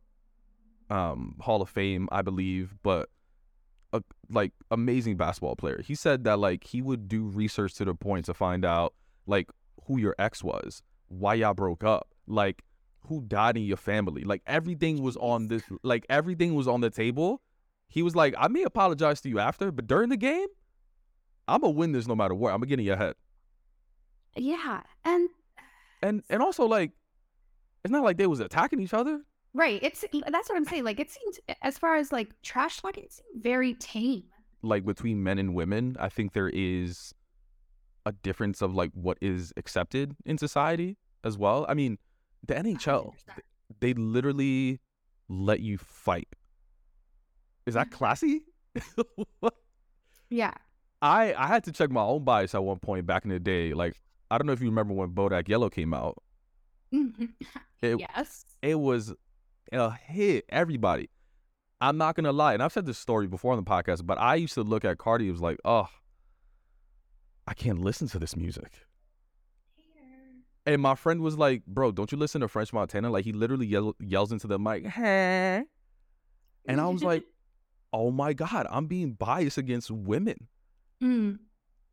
um, 0.90 1.36
Hall 1.40 1.62
of 1.62 1.70
Fame, 1.70 2.10
I 2.12 2.22
believe, 2.22 2.76
but 2.84 3.10
a 3.94 4.02
like 4.30 4.54
amazing 4.70 5.18
basketball 5.18 5.56
player. 5.56 5.82
He 5.84 5.96
said 5.96 6.24
that 6.24 6.40
like 6.40 6.64
he 6.64 6.82
would 6.82 7.08
do 7.08 7.24
research 7.24 7.74
to 7.76 7.86
the 7.86 7.94
point 7.94 8.26
to 8.26 8.34
find 8.34 8.66
out 8.66 8.94
like 9.28 9.50
who 9.86 10.00
your 10.00 10.16
ex 10.18 10.44
was, 10.44 10.84
why 11.08 11.36
y'all 11.36 11.54
broke 11.54 11.84
up, 11.84 12.08
like 12.28 12.64
who 13.08 13.22
died 13.22 13.58
in 13.58 13.64
your 13.64 13.78
family. 13.78 14.24
Like 14.24 14.42
everything 14.48 15.02
was 15.02 15.18
on 15.18 15.48
this 15.48 15.64
like 15.84 16.06
everything 16.10 16.56
was 16.56 16.68
on 16.68 16.82
the 16.82 16.90
table. 16.90 17.42
He 17.88 18.02
was 18.04 18.16
like, 18.16 18.34
I 18.38 18.48
may 18.48 18.64
apologize 18.64 19.20
to 19.22 19.30
you 19.30 19.40
after, 19.40 19.72
but 19.72 19.86
during 19.88 20.10
the 20.10 20.18
game, 20.18 20.48
I'm 21.48 21.62
gonna 21.62 21.74
win 21.74 21.92
this 21.92 22.08
no 22.08 22.16
matter 22.16 22.34
what. 22.34 22.54
I'm 22.54 22.60
gonna 22.60 22.68
get 22.68 22.80
in 22.80 22.86
your 22.86 22.98
head. 22.98 23.16
Yeah. 24.36 24.82
And 25.04 25.30
And 26.02 26.24
and 26.30 26.42
also 26.42 26.66
like 26.66 26.92
it's 27.84 27.92
not 27.92 28.04
like 28.04 28.18
they 28.18 28.28
was 28.28 28.40
attacking 28.40 28.80
each 28.80 28.94
other. 28.94 29.22
Right, 29.54 29.80
it's 29.82 30.04
that's 30.28 30.50
what 30.50 30.56
I'm 30.56 30.66
saying. 30.66 30.84
Like 30.84 31.00
it 31.00 31.10
seems 31.10 31.40
as 31.62 31.78
far 31.78 31.96
as 31.96 32.12
like 32.12 32.30
trash 32.42 32.82
talking, 32.82 33.04
it 33.04 33.14
seems 33.14 33.44
very 33.44 33.74
tame. 33.76 34.24
like 34.62 34.86
between 34.86 35.24
men 35.24 35.40
and 35.40 35.56
women, 35.56 35.96
I 36.00 36.10
think 36.10 36.34
there 36.34 36.50
is 36.54 37.14
a 38.06 38.12
difference 38.12 38.62
of 38.62 38.74
like 38.74 38.92
what 38.94 39.18
is 39.22 39.54
accepted 39.58 40.16
in 40.26 40.38
society 40.38 40.98
as 41.24 41.38
well. 41.38 41.66
I 41.70 41.74
mean, 41.74 41.98
the 42.48 42.56
NHL, 42.56 43.14
they 43.80 43.94
literally 43.94 44.80
let 45.30 45.60
you 45.60 45.78
fight. 45.78 46.28
Is 47.66 47.76
that 47.76 47.88
mm-hmm. 47.88 47.98
classy? 47.98 48.42
Yeah. 50.32 50.54
I 51.02 51.34
I 51.36 51.48
had 51.48 51.64
to 51.66 51.72
check 51.72 51.92
my 51.92 52.02
own 52.02 52.24
bias 52.24 52.56
at 52.56 52.64
one 52.64 52.80
point 52.80 53.06
back 53.06 53.26
in 53.26 53.30
the 53.30 53.40
day. 53.40 53.74
Like 53.74 53.96
I 54.32 54.38
don't 54.38 54.48
know 54.48 54.54
if 54.54 54.62
you 54.62 54.70
remember 54.70 54.94
when 54.94 55.10
Bodak 55.10 55.48
Yellow 55.48 55.70
came 55.70 55.94
out. 55.94 56.18
Mm-hmm. 56.94 57.26
It 57.82 58.00
yes. 58.00 58.46
it 58.62 58.76
was 58.76 59.12
a 59.80 59.92
hit. 59.92 60.46
Everybody. 60.50 61.10
I'm 61.80 61.98
not 61.98 62.16
gonna 62.16 62.32
lie, 62.32 62.54
and 62.54 62.62
I've 62.62 62.72
said 62.72 62.86
this 62.86 63.00
story 63.00 63.28
before 63.28 63.54
on 63.54 63.64
the 63.64 63.70
podcast, 63.70 64.06
but 64.06 64.20
I 64.20 64.36
used 64.36 64.54
to 64.54 64.62
look 64.62 64.86
at 64.86 65.00
Cardi. 65.00 65.28
It 65.28 65.32
was 65.32 65.42
like, 65.42 65.58
oh, 65.66 65.90
I 67.48 67.54
can't 67.54 67.80
listen 67.80 68.08
to 68.10 68.20
this 68.20 68.36
music. 68.36 68.72
And 70.66 70.82
my 70.82 70.94
friend 70.94 71.22
was 71.22 71.38
like, 71.38 71.66
bro, 71.66 71.92
don't 71.92 72.12
you 72.12 72.18
listen 72.18 72.42
to 72.42 72.48
French 72.48 72.72
Montana? 72.72 73.10
Like 73.10 73.26
he 73.26 73.34
literally 73.34 73.66
yell, 73.66 73.96
yells 74.00 74.32
into 74.32 74.46
the 74.46 74.60
mic, 74.60 74.86
huh? 74.86 75.64
And 76.68 76.80
I 76.80 76.88
was 76.88 77.04
like, 77.04 77.24
oh 77.94 78.12
my 78.12 78.34
god, 78.34 78.68
I'm 78.70 78.86
being 78.86 79.14
biased 79.14 79.58
against 79.58 79.90
women. 79.90 80.48
Mm. 81.04 81.40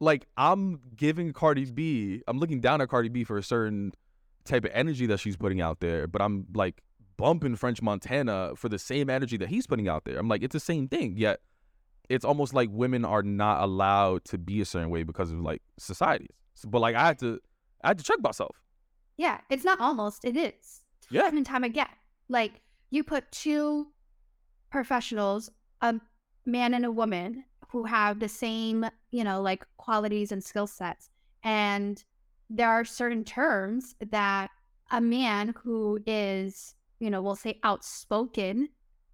Like 0.00 0.26
I'm 0.36 0.80
giving 0.94 1.32
Cardi 1.32 1.64
B, 1.64 2.22
I'm 2.28 2.38
looking 2.38 2.60
down 2.60 2.82
at 2.82 2.90
Cardi 2.90 3.08
B 3.08 3.24
for 3.24 3.38
a 3.38 3.42
certain 3.42 3.92
type 4.44 4.64
of 4.64 4.70
energy 4.74 5.06
that 5.06 5.18
she's 5.18 5.36
putting 5.36 5.60
out 5.62 5.80
there, 5.80 6.06
but 6.06 6.20
I'm 6.20 6.46
like 6.54 6.82
bumping 7.18 7.56
French 7.56 7.82
Montana 7.82 8.52
for 8.56 8.70
the 8.70 8.78
same 8.78 9.10
energy 9.10 9.36
that 9.36 9.50
he's 9.50 9.66
putting 9.66 9.88
out 9.88 10.04
there. 10.04 10.16
I'm 10.18 10.28
like, 10.28 10.42
it's 10.42 10.54
the 10.54 10.60
same 10.60 10.88
thing. 10.88 11.16
Yet 11.18 11.40
it's 12.08 12.24
almost 12.24 12.54
like 12.54 12.70
women 12.72 13.04
are 13.04 13.22
not 13.22 13.62
allowed 13.62 14.24
to 14.26 14.38
be 14.38 14.62
a 14.62 14.64
certain 14.64 14.88
way 14.88 15.02
because 15.02 15.30
of 15.30 15.40
like 15.40 15.60
societies. 15.78 16.34
So- 16.54 16.70
but 16.70 16.80
like 16.80 16.96
I 16.96 17.06
had 17.08 17.18
to 17.18 17.40
I 17.84 17.88
had 17.88 17.98
to 17.98 18.04
check 18.04 18.20
myself. 18.22 18.56
Yeah, 19.18 19.40
it's 19.50 19.64
not 19.64 19.80
almost, 19.80 20.24
it 20.24 20.36
is. 20.36 20.82
Yeah. 21.10 21.22
Time 21.22 21.36
and 21.36 21.46
time 21.46 21.64
again. 21.64 21.88
Like 22.28 22.60
you 22.90 23.04
put 23.04 23.30
two 23.30 23.88
professionals, 24.70 25.50
a 25.80 26.00
man 26.46 26.74
and 26.74 26.84
a 26.84 26.90
woman 26.90 27.44
who 27.68 27.84
have 27.84 28.20
the 28.20 28.28
same, 28.28 28.86
you 29.10 29.24
know, 29.24 29.42
like 29.42 29.64
qualities 29.76 30.32
and 30.32 30.42
skill 30.42 30.66
sets. 30.66 31.10
And 31.42 32.02
there 32.48 32.68
are 32.68 32.84
certain 32.84 33.24
terms 33.24 33.94
that 34.10 34.50
a 34.90 35.00
man 35.00 35.54
who 35.62 36.00
is, 36.06 36.74
you 37.00 37.10
know, 37.10 37.22
we'll 37.22 37.36
say 37.36 37.58
outspoken 37.62 38.68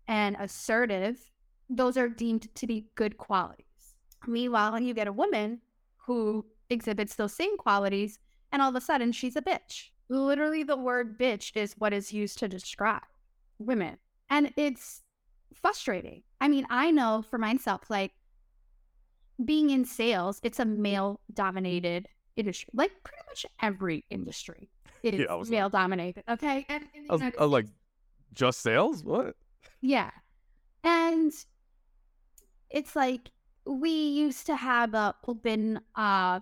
and 0.08 0.36
assertive, 0.38 1.30
those 1.68 1.96
are 1.96 2.08
deemed 2.08 2.54
to 2.54 2.66
be 2.66 2.86
good 2.94 3.16
qualities. 3.16 3.64
Meanwhile, 4.26 4.80
you 4.80 4.94
get 4.94 5.08
a 5.08 5.12
woman 5.12 5.60
who 5.96 6.44
exhibits 6.70 7.14
those 7.14 7.32
same 7.32 7.56
qualities 7.56 8.18
and 8.52 8.62
all 8.62 8.70
of 8.70 8.76
a 8.76 8.80
sudden 8.80 9.12
she's 9.12 9.36
a 9.36 9.42
bitch. 9.42 9.90
Literally, 10.08 10.62
the 10.62 10.76
word 10.76 11.18
bitch 11.18 11.56
is 11.56 11.74
what 11.78 11.92
is 11.92 12.12
used 12.12 12.38
to 12.38 12.48
describe 12.48 13.02
women. 13.58 13.96
And 14.30 14.52
it's 14.56 15.02
frustrating. 15.54 16.22
I 16.40 16.48
mean, 16.48 16.66
I 16.70 16.90
know 16.90 17.24
for 17.28 17.38
myself, 17.38 17.82
like 17.88 18.12
being 19.44 19.70
in 19.70 19.84
sales, 19.84 20.40
it's 20.42 20.60
a 20.60 20.64
male 20.64 21.20
dominated 21.32 22.08
industry, 22.36 22.68
like 22.74 22.92
pretty 23.02 23.22
much 23.28 23.46
every 23.62 24.04
industry. 24.10 24.70
It 25.04 25.14
is 25.14 25.20
Yeah, 25.20 25.26
I 25.32 25.34
was 25.34 25.48
like- 25.50 25.58
male 25.58 25.68
dominated. 25.70 26.24
Okay. 26.28 26.66
And 26.68 26.84
in 26.94 27.04
the 27.04 27.10
I 27.10 27.12
was, 27.12 27.20
United 27.20 27.38
I 27.38 27.42
was 27.42 27.52
like, 27.52 27.64
States- 27.66 27.78
just 28.32 28.60
sales? 28.60 29.04
What? 29.04 29.36
yeah. 29.80 30.10
And 30.82 31.32
it's 32.70 32.96
like 32.96 33.30
we 33.66 33.90
used 33.90 34.46
to 34.46 34.56
have 34.56 34.94
a 34.94 35.14
open 35.26 35.80
uh 35.94 36.40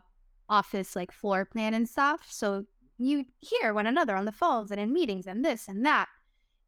office 0.48 0.96
like 0.96 1.12
floor 1.12 1.44
plan 1.44 1.74
and 1.74 1.88
stuff. 1.88 2.26
So 2.30 2.64
you 2.98 3.24
hear 3.40 3.72
one 3.74 3.86
another 3.86 4.16
on 4.16 4.24
the 4.24 4.32
phones 4.32 4.70
and 4.70 4.80
in 4.80 4.92
meetings 4.92 5.26
and 5.26 5.44
this 5.44 5.68
and 5.68 5.84
that. 5.86 6.08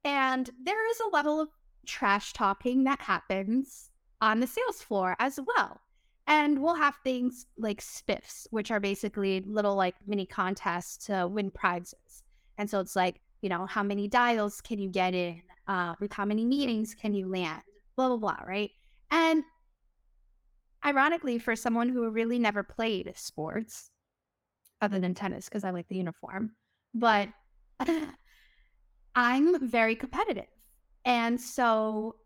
And 0.05 0.51
there 0.63 0.89
is 0.91 1.01
a 1.01 1.09
level 1.15 1.41
of 1.41 1.49
trash 1.87 2.33
talking 2.33 2.85
that 2.85 3.01
happens 3.01 3.91
on 4.21 4.41
the 4.41 4.47
sales 4.47 4.81
floor 4.83 5.17
as 5.19 5.39
well. 5.57 5.81
And 6.27 6.63
we'll 6.63 6.75
have 6.75 6.95
things 7.05 7.47
like 7.59 7.81
spiffs, 7.83 8.47
which 8.51 8.71
are 8.71 8.81
basically 8.81 9.43
little 9.47 9.75
like 9.75 9.95
mini 10.07 10.25
contests 10.25 11.07
to 11.07 11.29
win 11.29 11.51
prizes. 11.51 12.23
And 12.57 12.69
so 12.69 12.81
it's 12.81 12.97
like, 12.97 13.21
you 13.43 13.49
know, 13.49 13.67
how 13.67 13.83
many 13.83 14.09
dials 14.09 14.61
can 14.61 14.79
you 14.79 14.89
get 14.89 15.15
in? 15.15 15.43
Uh, 15.67 15.95
with 16.01 16.13
how 16.13 16.25
many 16.25 16.45
meetings 16.45 16.95
can 16.95 17.15
you 17.15 17.29
land? 17.29 17.63
Blah, 17.97 18.09
blah, 18.09 18.17
blah, 18.17 18.39
right? 18.47 18.71
And 19.11 19.45
ironically, 20.85 21.39
for 21.39 21.57
someone 21.57 21.89
who 21.89 22.09
really 22.11 22.39
never 22.39 22.63
played 22.63 23.13
sports 23.17 23.91
other 24.81 24.99
than 24.99 25.15
tennis, 25.15 25.47
because 25.47 25.65
I 25.65 25.71
like 25.71 25.89
the 25.89 25.97
uniform, 25.97 26.53
but 26.95 27.29
I'm 29.15 29.69
very 29.69 29.97
competitive. 29.97 30.47
And 31.05 31.41
so 31.41 32.17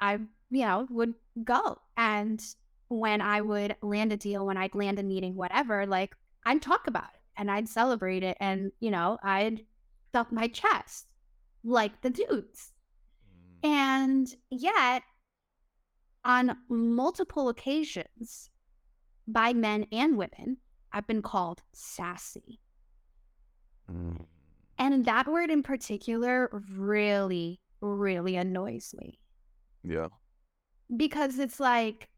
I, 0.00 0.14
you 0.50 0.64
know, 0.64 0.86
would 0.90 1.14
go. 1.44 1.78
And 1.96 2.42
when 2.88 3.20
I 3.20 3.40
would 3.40 3.76
land 3.82 4.12
a 4.12 4.16
deal, 4.16 4.46
when 4.46 4.56
I'd 4.56 4.74
land 4.74 4.98
a 4.98 5.02
meeting, 5.02 5.34
whatever, 5.34 5.86
like 5.86 6.14
I'd 6.44 6.62
talk 6.62 6.86
about 6.86 7.10
it 7.14 7.20
and 7.36 7.50
I'd 7.50 7.68
celebrate 7.68 8.22
it. 8.22 8.36
And, 8.40 8.72
you 8.80 8.90
know, 8.90 9.18
I'd 9.22 9.64
stuff 10.08 10.32
my 10.32 10.48
chest 10.48 11.06
like 11.64 12.00
the 12.02 12.10
dudes. 12.10 12.72
And 13.62 14.32
yet, 14.50 15.02
on 16.24 16.56
multiple 16.68 17.48
occasions 17.48 18.50
by 19.26 19.52
men 19.52 19.86
and 19.92 20.16
women, 20.16 20.58
I've 20.92 21.06
been 21.06 21.22
called 21.22 21.62
sassy. 21.72 22.60
Mm. 23.90 24.24
And 24.78 25.04
that 25.04 25.26
word 25.26 25.50
in 25.50 25.62
particular 25.62 26.48
really, 26.76 27.60
really 27.80 28.36
annoys 28.36 28.94
me 28.96 29.18
Yeah. 29.82 30.08
because 30.96 31.38
it's 31.38 31.58
like, 31.60 32.08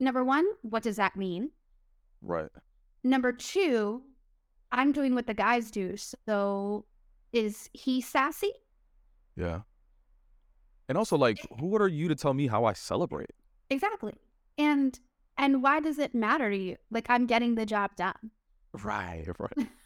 number 0.00 0.24
one, 0.24 0.46
what 0.62 0.82
does 0.82 0.96
that 0.96 1.16
mean? 1.16 1.50
Right. 2.22 2.50
Number 3.04 3.32
two, 3.32 4.02
I'm 4.72 4.92
doing 4.92 5.14
what 5.14 5.26
the 5.26 5.34
guys 5.34 5.70
do. 5.70 5.96
So 5.96 6.86
is 7.32 7.70
he 7.72 8.00
sassy? 8.00 8.52
Yeah. 9.36 9.60
And 10.88 10.98
also, 10.98 11.16
like, 11.16 11.38
who 11.60 11.76
are 11.76 11.88
you 11.88 12.08
to 12.08 12.16
tell 12.16 12.34
me 12.34 12.48
how 12.48 12.64
I 12.64 12.72
celebrate? 12.72 13.30
Exactly. 13.70 14.14
And 14.58 14.98
and 15.38 15.62
why 15.62 15.80
does 15.80 15.98
it 15.98 16.14
matter 16.14 16.50
to 16.50 16.56
you? 16.56 16.76
Like 16.90 17.08
I'm 17.08 17.26
getting 17.26 17.54
the 17.54 17.64
job 17.64 17.94
done. 17.96 18.32
Right. 18.72 19.26
Right. 19.38 19.68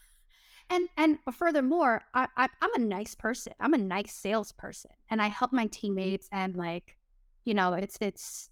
And 0.70 0.88
and 0.96 1.18
furthermore, 1.32 2.02
I, 2.14 2.26
I 2.36 2.48
I'm 2.62 2.74
a 2.74 2.78
nice 2.78 3.14
person. 3.14 3.52
I'm 3.60 3.74
a 3.74 3.78
nice 3.78 4.14
salesperson, 4.14 4.92
and 5.10 5.20
I 5.20 5.26
help 5.28 5.52
my 5.52 5.66
teammates. 5.66 6.28
And 6.32 6.56
like, 6.56 6.96
you 7.44 7.52
know, 7.52 7.74
it's 7.74 7.98
it's 8.00 8.48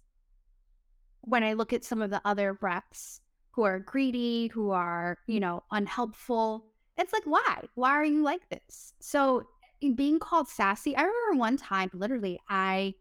when 1.25 1.43
I 1.43 1.53
look 1.53 1.73
at 1.73 1.85
some 1.85 2.01
of 2.01 2.09
the 2.09 2.21
other 2.25 2.57
reps 2.61 3.21
who 3.51 3.63
are 3.63 3.79
greedy, 3.79 4.47
who 4.47 4.71
are 4.71 5.17
you 5.27 5.37
mm. 5.37 5.41
know 5.41 5.63
unhelpful. 5.71 6.65
It's 6.97 7.13
like, 7.13 7.23
why? 7.25 7.63
Why 7.75 7.91
are 7.91 8.05
you 8.05 8.21
like 8.23 8.47
this? 8.49 8.93
So 8.99 9.47
being 9.95 10.19
called 10.19 10.47
sassy, 10.47 10.95
I 10.95 11.01
remember 11.01 11.39
one 11.39 11.57
time, 11.57 11.89
literally, 11.93 12.39
I 12.49 12.93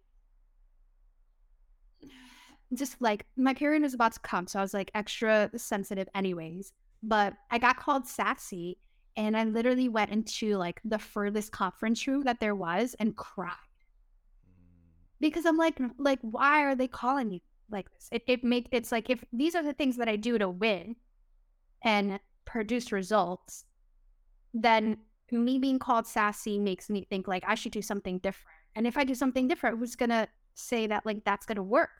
just 2.75 3.01
like 3.03 3.27
my 3.37 3.53
period 3.53 3.83
was 3.83 3.95
about 3.95 4.13
to 4.13 4.21
come, 4.21 4.47
so 4.47 4.59
I 4.59 4.63
was 4.63 4.73
like 4.73 4.91
extra 4.95 5.51
sensitive, 5.57 6.09
anyways. 6.15 6.73
But 7.03 7.35
I 7.51 7.59
got 7.59 7.79
called 7.79 8.07
sassy, 8.07 8.79
and 9.17 9.37
I 9.37 9.45
literally 9.45 9.89
went 9.89 10.11
into 10.11 10.57
like 10.57 10.81
the 10.85 10.99
furthest 10.99 11.53
conference 11.53 12.07
room 12.07 12.23
that 12.25 12.41
there 12.41 12.55
was 12.55 12.95
and 13.01 13.17
cried 13.17 13.51
mm. 13.51 15.21
because 15.21 15.45
I'm 15.45 15.57
like, 15.57 15.79
like, 15.99 16.21
why 16.23 16.63
are 16.63 16.75
they 16.75 16.89
calling 16.89 17.29
me 17.29 17.43
like 17.73 17.91
this? 17.93 18.09
It 18.13 18.23
it 18.27 18.45
make 18.45 18.69
it's 18.73 18.93
like 18.93 19.11
if 19.11 19.25
these 19.33 19.55
are 19.55 19.63
the 19.63 19.73
things 19.73 19.97
that 19.97 20.09
I 20.09 20.17
do 20.17 20.39
to 20.39 20.49
win 20.49 20.97
and 21.83 22.21
produce 22.45 22.93
results, 22.93 23.65
then 24.55 24.99
me 25.31 25.59
being 25.59 25.79
called 25.79 26.07
sassy 26.07 26.59
makes 26.59 26.91
me 26.91 27.07
think 27.09 27.27
like 27.27 27.45
I 27.47 27.55
should 27.55 27.73
do 27.73 27.83
something 27.83 28.19
different. 28.19 28.59
And 28.75 28.87
if 28.87 28.97
I 28.97 29.05
do 29.05 29.15
something 29.15 29.49
different, 29.49 29.79
who's 29.79 29.97
gonna 29.97 30.29
say 30.55 30.87
that 30.87 31.07
like 31.07 31.25
that's 31.25 31.47
gonna 31.47 31.63
work? 31.63 31.91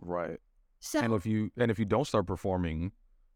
Right. 0.00 0.38
So 0.80 1.00
And 1.00 1.12
if 1.14 1.26
you 1.26 1.50
and 1.56 1.70
if 1.70 1.78
you 1.78 1.84
don't 1.84 2.06
start 2.06 2.26
performing, 2.26 2.92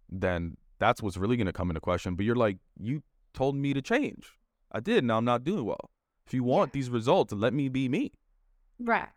then 0.09 0.57
that's 0.79 1.03
what's 1.03 1.17
really 1.17 1.37
to 1.47 1.53
come 1.53 1.71
into 1.71 1.81
question. 1.81 2.15
But 2.15 2.27
you're 2.27 2.37
like, 2.37 2.59
you 2.79 3.03
told 3.35 3.57
me 3.57 3.73
to 3.73 3.83
change. 3.83 4.33
I 4.71 4.81
did. 4.81 5.05
Now 5.05 5.19
I'm 5.19 5.25
not 5.25 5.45
doing 5.45 5.65
well. 5.65 5.91
If 6.27 6.35
you 6.35 6.45
want 6.45 6.73
these 6.73 6.91
results, 6.91 7.33
let 7.33 7.53
me 7.53 7.69
be 7.69 7.89
me. 7.89 8.13
right. 8.81 9.09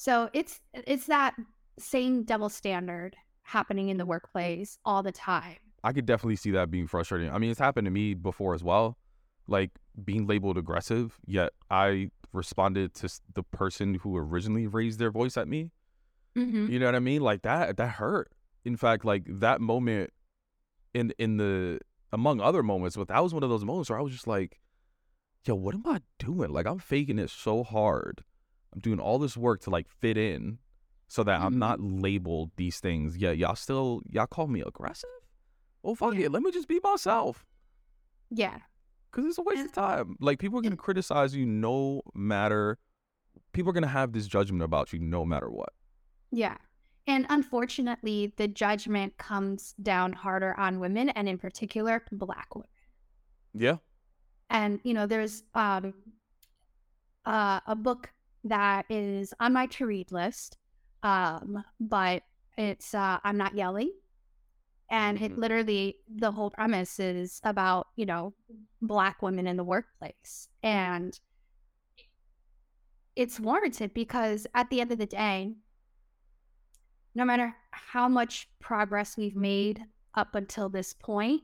So 0.00 0.30
it's 0.32 0.62
it's 0.72 1.04
that 1.08 1.34
same 1.78 2.22
double 2.22 2.48
standard 2.48 3.16
happening 3.42 3.90
in 3.90 3.98
the 3.98 4.06
workplace 4.06 4.78
all 4.82 5.02
the 5.02 5.12
time. 5.12 5.58
I 5.84 5.92
could 5.92 6.06
definitely 6.06 6.36
see 6.36 6.52
that 6.52 6.70
being 6.70 6.86
frustrating. 6.86 7.30
I 7.30 7.36
mean, 7.36 7.50
it's 7.50 7.60
happened 7.60 7.84
to 7.84 7.90
me 7.90 8.14
before 8.14 8.54
as 8.54 8.64
well. 8.64 8.96
Like 9.46 9.72
being 10.02 10.26
labeled 10.26 10.56
aggressive, 10.56 11.18
yet 11.26 11.50
I 11.70 12.12
responded 12.32 12.94
to 12.94 13.10
the 13.34 13.42
person 13.42 13.96
who 13.96 14.16
originally 14.16 14.66
raised 14.66 14.98
their 14.98 15.10
voice 15.10 15.36
at 15.36 15.48
me. 15.48 15.70
Mm-hmm. 16.34 16.72
You 16.72 16.78
know 16.78 16.86
what 16.86 16.94
I 16.94 17.00
mean? 17.00 17.20
Like 17.20 17.42
that 17.42 17.76
that 17.76 17.90
hurt. 17.90 18.32
In 18.64 18.78
fact, 18.78 19.04
like 19.04 19.24
that 19.26 19.60
moment 19.60 20.14
in 20.94 21.12
in 21.18 21.36
the 21.36 21.78
among 22.10 22.40
other 22.40 22.62
moments, 22.62 22.96
but 22.96 23.08
that 23.08 23.22
was 23.22 23.34
one 23.34 23.42
of 23.42 23.50
those 23.50 23.66
moments 23.66 23.90
where 23.90 23.98
I 23.98 24.02
was 24.02 24.14
just 24.14 24.26
like, 24.26 24.60
yo, 25.44 25.56
what 25.56 25.74
am 25.74 25.82
I 25.84 26.00
doing? 26.18 26.54
Like 26.54 26.64
I'm 26.64 26.78
faking 26.78 27.18
it 27.18 27.28
so 27.28 27.62
hard. 27.62 28.24
I'm 28.72 28.80
doing 28.80 29.00
all 29.00 29.18
this 29.18 29.36
work 29.36 29.60
to 29.62 29.70
like 29.70 29.88
fit 29.88 30.16
in 30.16 30.58
so 31.08 31.22
that 31.24 31.40
I'm 31.40 31.54
Mhm. 31.54 31.58
not 31.58 31.80
labeled 31.80 32.52
these 32.56 32.78
things. 32.80 33.16
Yeah, 33.16 33.32
y'all 33.32 33.56
still 33.56 34.02
y'all 34.08 34.26
call 34.26 34.46
me 34.46 34.60
aggressive? 34.60 35.10
Oh 35.82 35.94
fuck 35.94 36.14
Yeah. 36.14 36.26
it. 36.26 36.32
Let 36.32 36.42
me 36.42 36.50
just 36.52 36.68
be 36.68 36.80
myself. 36.82 37.46
Yeah. 38.30 38.60
Cause 39.10 39.24
it's 39.24 39.38
a 39.38 39.42
waste 39.42 39.66
of 39.66 39.72
time. 39.72 40.16
Like 40.20 40.38
people 40.38 40.58
are 40.58 40.62
gonna 40.62 40.76
criticize 40.76 41.34
you 41.34 41.44
no 41.46 42.02
matter 42.14 42.78
people 43.52 43.70
are 43.70 43.72
gonna 43.72 43.88
have 43.88 44.12
this 44.12 44.26
judgment 44.28 44.62
about 44.62 44.92
you 44.92 45.00
no 45.00 45.24
matter 45.24 45.50
what. 45.50 45.72
Yeah. 46.30 46.58
And 47.08 47.26
unfortunately, 47.28 48.32
the 48.36 48.46
judgment 48.46 49.16
comes 49.18 49.72
down 49.82 50.12
harder 50.12 50.56
on 50.56 50.78
women 50.78 51.08
and 51.08 51.28
in 51.28 51.38
particular 51.38 52.04
black 52.12 52.54
women. 52.54 52.68
Yeah. 53.52 53.78
And 54.48 54.80
you 54.84 54.94
know, 54.94 55.06
there's 55.06 55.42
um 55.54 55.92
uh, 57.26 57.60
a 57.66 57.74
book 57.76 58.12
that 58.44 58.86
is 58.88 59.34
on 59.40 59.52
my 59.52 59.66
to 59.66 59.86
read 59.86 60.12
list. 60.12 60.56
Um, 61.02 61.64
but 61.78 62.22
it's 62.56 62.94
uh 62.94 63.18
I'm 63.24 63.36
not 63.36 63.54
yelling. 63.54 63.92
And 64.90 65.20
it 65.22 65.32
Mhm. 65.32 65.38
literally 65.38 65.98
the 66.08 66.32
whole 66.32 66.50
premise 66.50 66.98
is 66.98 67.40
about, 67.44 67.88
you 67.96 68.06
know, 68.06 68.34
black 68.82 69.22
women 69.22 69.46
in 69.46 69.56
the 69.56 69.64
workplace. 69.64 70.48
And 70.62 71.18
it's 73.16 73.38
warranted 73.38 73.94
because 73.94 74.46
at 74.54 74.68
the 74.70 74.80
end 74.80 74.92
of 74.92 74.98
the 74.98 75.06
day, 75.06 75.54
no 77.14 77.24
matter 77.24 77.54
how 77.72 78.08
much 78.08 78.48
progress 78.60 79.16
we've 79.16 79.36
made 79.36 79.84
up 80.14 80.34
until 80.34 80.68
this 80.68 80.92
point, 80.94 81.42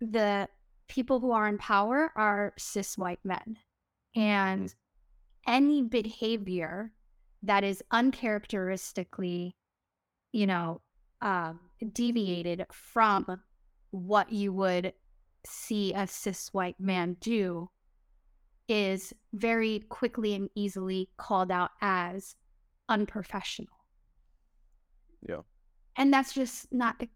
the 0.00 0.48
people 0.88 1.20
who 1.20 1.32
are 1.32 1.48
in 1.48 1.58
power 1.58 2.12
are 2.16 2.52
cis 2.58 2.96
white 2.98 3.24
men. 3.24 3.58
And 4.14 4.74
any 5.46 5.82
behavior 5.82 6.92
that 7.42 7.64
is 7.64 7.82
uncharacteristically, 7.90 9.56
you 10.32 10.46
know, 10.46 10.80
um, 11.22 11.60
deviated 11.92 12.66
from 12.72 13.40
what 13.90 14.32
you 14.32 14.52
would 14.52 14.92
see 15.46 15.94
a 15.94 16.06
cis 16.06 16.52
white 16.52 16.78
man 16.80 17.16
do 17.20 17.70
is 18.68 19.12
very 19.32 19.80
quickly 19.88 20.34
and 20.34 20.50
easily 20.54 21.08
called 21.16 21.50
out 21.50 21.70
as 21.80 22.34
unprofessional. 22.88 23.68
Yeah. 25.28 25.42
And 25.96 26.12
that's 26.12 26.32
just 26.32 26.72
not 26.72 26.98
the, 26.98 27.08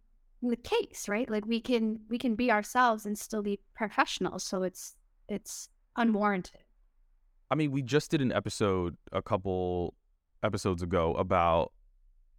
the 0.42 0.56
case, 0.56 1.08
right? 1.08 1.28
Like 1.28 1.44
we 1.46 1.60
can 1.60 2.00
we 2.08 2.18
can 2.18 2.34
be 2.34 2.50
ourselves 2.50 3.04
and 3.04 3.18
still 3.18 3.42
be 3.42 3.60
professional. 3.74 4.38
So 4.38 4.62
it's 4.62 4.96
it's 5.28 5.68
unwarranted. 5.96 6.62
I 7.50 7.54
mean, 7.56 7.70
we 7.72 7.82
just 7.82 8.10
did 8.10 8.20
an 8.20 8.32
episode 8.32 8.96
a 9.12 9.22
couple 9.22 9.94
episodes 10.42 10.82
ago 10.82 11.14
about 11.14 11.72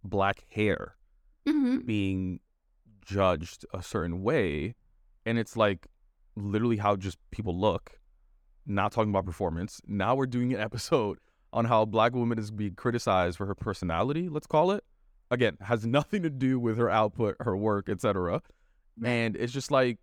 black 0.04 0.44
hair 0.50 0.96
Mm-hmm. 1.46 1.78
being 1.78 2.38
judged 3.04 3.66
a 3.74 3.82
certain 3.82 4.22
way. 4.22 4.76
And 5.26 5.38
it's 5.40 5.56
like 5.56 5.88
literally 6.36 6.76
how 6.76 6.94
just 6.94 7.18
people 7.32 7.58
look, 7.58 7.98
not 8.64 8.92
talking 8.92 9.10
about 9.10 9.26
performance. 9.26 9.80
Now 9.86 10.14
we're 10.14 10.26
doing 10.26 10.54
an 10.54 10.60
episode 10.60 11.18
on 11.52 11.64
how 11.64 11.82
a 11.82 11.86
black 11.86 12.14
woman 12.14 12.38
is 12.38 12.52
being 12.52 12.76
criticized 12.76 13.36
for 13.36 13.46
her 13.46 13.56
personality, 13.56 14.28
let's 14.28 14.46
call 14.46 14.70
it. 14.70 14.84
Again, 15.32 15.56
has 15.62 15.84
nothing 15.84 16.22
to 16.22 16.30
do 16.30 16.60
with 16.60 16.78
her 16.78 16.88
output, 16.88 17.34
her 17.40 17.56
work, 17.56 17.88
etc. 17.88 18.40
And 19.04 19.34
it's 19.34 19.52
just 19.52 19.72
like, 19.72 19.98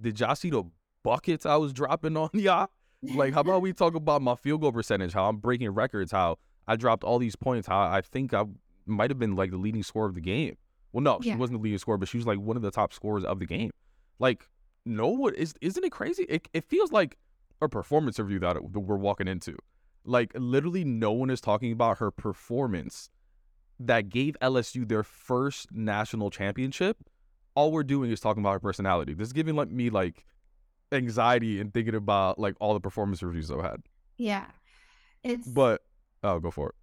did 0.00 0.20
y'all 0.20 0.36
see 0.36 0.50
the 0.50 0.62
buckets 1.02 1.44
I 1.46 1.56
was 1.56 1.72
dropping 1.72 2.16
on 2.16 2.30
y'all? 2.34 2.68
Like, 3.02 3.34
how 3.34 3.40
about 3.40 3.62
we 3.62 3.72
talk 3.72 3.94
about 3.94 4.20
my 4.22 4.34
field 4.34 4.60
goal 4.60 4.72
percentage, 4.72 5.12
how 5.12 5.28
I'm 5.28 5.38
breaking 5.38 5.70
records, 5.70 6.12
how 6.12 6.38
I 6.68 6.76
dropped 6.76 7.02
all 7.02 7.18
these 7.18 7.36
points, 7.36 7.66
how 7.66 7.78
I 7.80 8.02
think 8.02 8.34
I 8.34 8.44
might 8.86 9.10
have 9.10 9.18
been 9.18 9.36
like 9.36 9.50
the 9.50 9.56
leading 9.56 9.82
scorer 9.82 10.06
of 10.06 10.14
the 10.14 10.20
game. 10.20 10.56
Well, 10.92 11.02
no, 11.02 11.20
she 11.22 11.34
wasn't 11.34 11.60
the 11.60 11.62
leading 11.62 11.78
scorer, 11.78 11.98
but 11.98 12.08
she 12.08 12.18
was 12.18 12.26
like 12.26 12.38
one 12.38 12.56
of 12.56 12.62
the 12.62 12.70
top 12.70 12.92
scorers 12.92 13.24
of 13.24 13.38
the 13.38 13.46
game. 13.46 13.70
Like, 14.18 14.48
no 14.84 15.08
one 15.08 15.34
is, 15.34 15.54
isn't 15.60 15.84
it 15.84 15.92
crazy? 15.92 16.24
It, 16.24 16.48
it 16.52 16.64
feels 16.64 16.92
like 16.92 17.16
a 17.62 17.68
performance 17.68 18.18
review 18.18 18.40
that, 18.40 18.54
that 18.54 18.80
we're 18.80 18.96
walking 18.96 19.28
into. 19.28 19.56
Like, 20.04 20.32
literally, 20.34 20.84
no 20.84 21.12
one 21.12 21.30
is 21.30 21.40
talking 21.40 21.72
about 21.72 21.98
her 21.98 22.10
performance 22.10 23.10
that 23.78 24.08
gave 24.10 24.36
LSU 24.42 24.86
their 24.86 25.02
first 25.02 25.72
national 25.72 26.30
championship. 26.30 26.98
All 27.54 27.72
we're 27.72 27.82
doing 27.82 28.10
is 28.10 28.20
talking 28.20 28.42
about 28.42 28.52
her 28.52 28.60
personality. 28.60 29.14
This 29.14 29.28
is 29.28 29.32
giving 29.32 29.56
like 29.56 29.70
me 29.70 29.90
like 29.90 30.26
anxiety 30.92 31.60
and 31.60 31.72
thinking 31.72 31.94
about 31.94 32.38
like 32.38 32.54
all 32.60 32.74
the 32.74 32.80
performance 32.80 33.22
reviews 33.22 33.50
I've 33.50 33.62
had. 33.62 33.82
Yeah. 34.16 34.46
It's 35.22 35.46
But 35.46 35.82
oh, 36.22 36.38
go 36.38 36.50
for 36.50 36.70
it. 36.70 36.74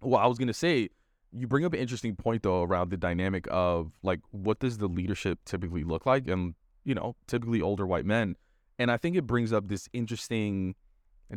Well, 0.00 0.20
I 0.20 0.26
was 0.26 0.38
gonna 0.38 0.54
say, 0.54 0.90
you 1.32 1.46
bring 1.46 1.64
up 1.64 1.72
an 1.72 1.80
interesting 1.80 2.14
point 2.14 2.42
though 2.42 2.62
around 2.62 2.90
the 2.90 2.96
dynamic 2.96 3.46
of 3.50 3.92
like 4.02 4.20
what 4.30 4.60
does 4.60 4.78
the 4.78 4.88
leadership 4.88 5.38
typically 5.44 5.84
look 5.84 6.06
like, 6.06 6.28
and 6.28 6.54
you 6.84 6.94
know, 6.94 7.16
typically 7.26 7.60
older 7.60 7.86
white 7.86 8.06
men, 8.06 8.36
and 8.78 8.90
I 8.90 8.96
think 8.96 9.16
it 9.16 9.26
brings 9.26 9.52
up 9.52 9.68
this 9.68 9.88
interesting 9.92 10.74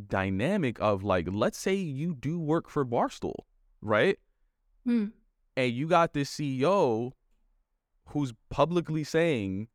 dynamic 0.08 0.78
of 0.80 1.04
like, 1.04 1.28
let's 1.32 1.58
say 1.58 1.74
you 1.74 2.14
do 2.14 2.40
work 2.40 2.70
for 2.70 2.86
Barstool, 2.86 3.36
right? 3.82 4.18
Hmm. 4.86 5.08
And 5.58 5.72
you 5.74 5.88
got 5.88 6.14
this 6.14 6.30
CEO 6.30 7.12
who's 8.10 8.34
publicly 8.50 9.04
saying 9.04 9.68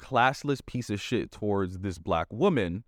classless 0.00 0.64
piece 0.64 0.90
of 0.90 1.00
shit 1.00 1.30
towards 1.30 1.78
this 1.78 1.98
black 1.98 2.26
woman. 2.30 2.84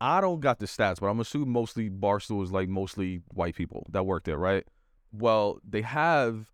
I 0.00 0.20
don't 0.20 0.40
got 0.40 0.58
the 0.58 0.66
stats, 0.66 1.00
but 1.00 1.06
I'm 1.06 1.20
assuming 1.20 1.50
mostly 1.50 1.88
Barstool 1.88 2.42
is 2.42 2.52
like 2.52 2.68
mostly 2.68 3.22
white 3.32 3.54
people 3.54 3.86
that 3.90 4.04
work 4.04 4.24
there, 4.24 4.36
right? 4.36 4.64
Well, 5.12 5.58
they 5.66 5.82
have 5.82 6.50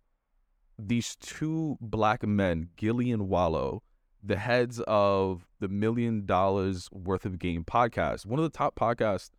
these 0.79 1.15
two 1.17 1.77
black 1.81 2.25
men, 2.25 2.69
Gillie 2.77 3.11
and 3.11 3.27
Wallo, 3.27 3.83
the 4.23 4.37
heads 4.37 4.79
of 4.87 5.45
the 5.59 5.67
Million 5.67 6.25
Dollars 6.25 6.89
Worth 6.91 7.25
of 7.25 7.39
Game 7.39 7.65
podcast, 7.65 8.25
one 8.25 8.39
of 8.39 8.43
the 8.43 8.57
top 8.57 8.75
podcasts 8.75 9.31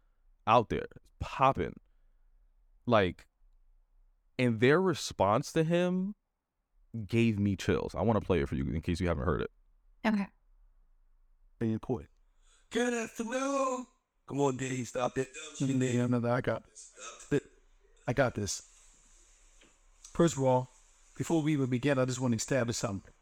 out 0.46 0.68
there, 0.68 0.87
popping. 1.20 1.74
Like, 2.87 3.27
and 4.38 4.61
their 4.61 4.81
response 4.81 5.53
to 5.53 5.64
him 5.64 6.14
gave 7.07 7.38
me 7.38 7.57
chills. 7.57 7.94
I 7.94 8.02
want 8.02 8.20
to 8.20 8.24
play 8.24 8.40
it 8.40 8.48
for 8.48 8.54
you 8.54 8.64
in 8.64 8.80
case 8.80 9.00
you 9.00 9.09
haven't 9.09 9.24
heard 9.24 9.42
it. 9.42 9.50
Okay. 10.07 10.26
Very 11.59 11.72
important. 11.72 12.11
Good 12.70 12.94
afternoon. 12.94 13.87
Come 14.26 14.40
on, 14.40 14.57
Dave. 14.57 14.88
Stop 14.88 15.18
it. 15.18 15.28
Yeah, 15.59 16.07
no, 16.07 16.18
no, 16.18 16.30
I 16.30 16.40
got 16.40 16.62
this. 17.30 17.40
I 18.07 18.12
got 18.12 18.35
this. 18.35 18.62
First 20.12 20.37
of 20.37 20.42
all, 20.42 20.70
before 21.16 21.42
we 21.42 21.52
even 21.52 21.66
begin, 21.66 21.98
I 21.98 22.04
just 22.04 22.20
want 22.20 22.33
to 22.33 22.37
establish 22.37 22.76
something. 22.76 23.12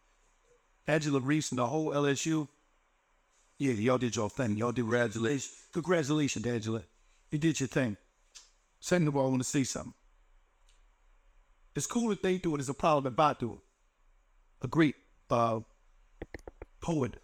Angela 0.86 1.20
Reese 1.20 1.50
and 1.50 1.58
the 1.58 1.66
whole 1.66 1.90
LSU, 1.90 2.48
yeah, 3.58 3.72
y'all 3.72 3.98
did 3.98 4.16
your 4.16 4.28
thing. 4.28 4.56
Y'all 4.56 4.72
did 4.72 4.82
congratulations. 4.82 5.52
Congratulations, 5.72 6.46
Angela. 6.46 6.82
You 7.30 7.38
did 7.38 7.60
your 7.60 7.68
thing. 7.68 7.96
Second 8.80 9.08
of 9.08 9.16
all, 9.16 9.26
I 9.26 9.30
want 9.30 9.42
to 9.42 9.48
say 9.48 9.64
something. 9.64 9.94
It's 11.74 11.86
cool 11.86 12.10
that 12.10 12.22
they 12.22 12.38
do 12.38 12.54
it. 12.54 12.60
It's 12.60 12.68
a 12.68 12.74
problem 12.74 13.12
if 13.12 13.18
I 13.18 13.34
do 13.38 13.52
it. 13.54 13.58
A 14.64 14.68
great 14.68 14.94
uh, 15.30 15.60
poet 16.80 17.14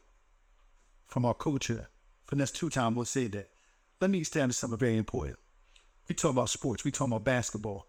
from 1.07 1.25
our 1.25 1.35
culture, 1.35 1.89
Finesse 2.27 2.51
Two 2.53 2.71
Time, 2.71 2.95
will 2.95 3.05
say 3.05 3.27
that. 3.29 3.49
Let 4.01 4.11
me 4.11 4.21
establish 4.21 4.57
something 4.57 4.79
very 4.79 4.97
important. 4.97 5.39
We 6.09 6.15
talk 6.15 6.31
about 6.31 6.49
sports. 6.49 6.85
We 6.85 6.91
talk 6.91 7.09
about 7.09 7.25
basketball. 7.25 7.87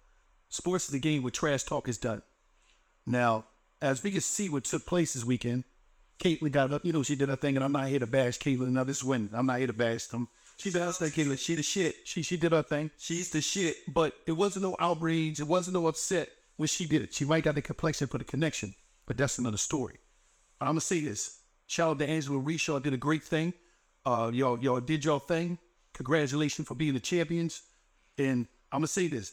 Sports 0.49 0.85
is 0.85 0.91
the 0.91 0.99
game 0.99 1.21
where 1.21 1.31
trash 1.31 1.63
talk 1.63 1.87
is 1.87 1.97
done. 1.97 2.23
Now, 3.05 3.45
as 3.81 4.03
we 4.03 4.11
can 4.11 4.21
see 4.21 4.49
what 4.49 4.65
took 4.65 4.85
place 4.85 5.13
this 5.13 5.23
weekend, 5.23 5.63
Caitlin 6.19 6.51
got 6.51 6.73
up. 6.73 6.83
You 6.83 6.91
know, 6.91 7.03
she 7.03 7.15
did 7.15 7.29
her 7.29 7.35
thing, 7.35 7.55
and 7.55 7.63
I'm 7.63 7.71
not 7.71 7.87
here 7.87 7.99
to 7.99 8.07
bash 8.07 8.39
Caitlin. 8.39 8.69
Now, 8.69 8.83
this 8.83 8.97
is 8.97 9.03
when 9.03 9.29
I'm 9.33 9.45
not 9.45 9.59
here 9.59 9.67
to 9.67 9.73
bash 9.73 10.07
them. 10.07 10.27
She 10.57 10.71
does 10.71 10.97
that, 10.97 11.13
Caitlin. 11.13 11.39
She 11.39 11.55
the 11.55 11.63
shit. 11.63 11.95
She 12.03 12.21
she 12.21 12.35
did 12.35 12.51
her 12.51 12.63
thing. 12.63 12.91
She's 12.97 13.29
the 13.29 13.39
shit. 13.39 13.77
But 13.87 14.13
it 14.27 14.33
wasn't 14.33 14.63
no 14.63 14.75
outrage. 14.79 15.39
It 15.39 15.47
wasn't 15.47 15.75
no 15.75 15.87
upset 15.87 16.29
when 16.59 16.67
she 16.67 16.85
did 16.85 17.01
it. 17.01 17.13
She 17.13 17.23
might 17.23 17.45
got 17.45 17.55
the 17.55 17.61
complexion 17.61 18.07
for 18.07 18.17
the 18.17 18.25
connection, 18.25 18.75
but 19.05 19.15
that's 19.15 19.37
another 19.37 19.55
story. 19.55 19.95
I'm 20.59 20.67
gonna 20.67 20.81
say 20.81 20.99
this. 20.99 21.39
Shout 21.67 21.91
out 21.91 21.99
to 21.99 22.09
Angela 22.09 22.37
Reese. 22.37 22.65
Did 22.65 22.93
a 22.93 22.97
great 22.97 23.23
thing. 23.23 23.53
Uh, 24.05 24.29
y'all 24.33 24.59
y'all 24.59 24.81
did 24.81 25.05
your 25.05 25.21
thing. 25.21 25.57
Congratulations 25.93 26.67
for 26.67 26.75
being 26.75 26.95
the 26.95 26.99
champions. 26.99 27.61
And 28.17 28.45
I'm 28.73 28.79
gonna 28.79 28.87
say 28.87 29.07
this. 29.07 29.31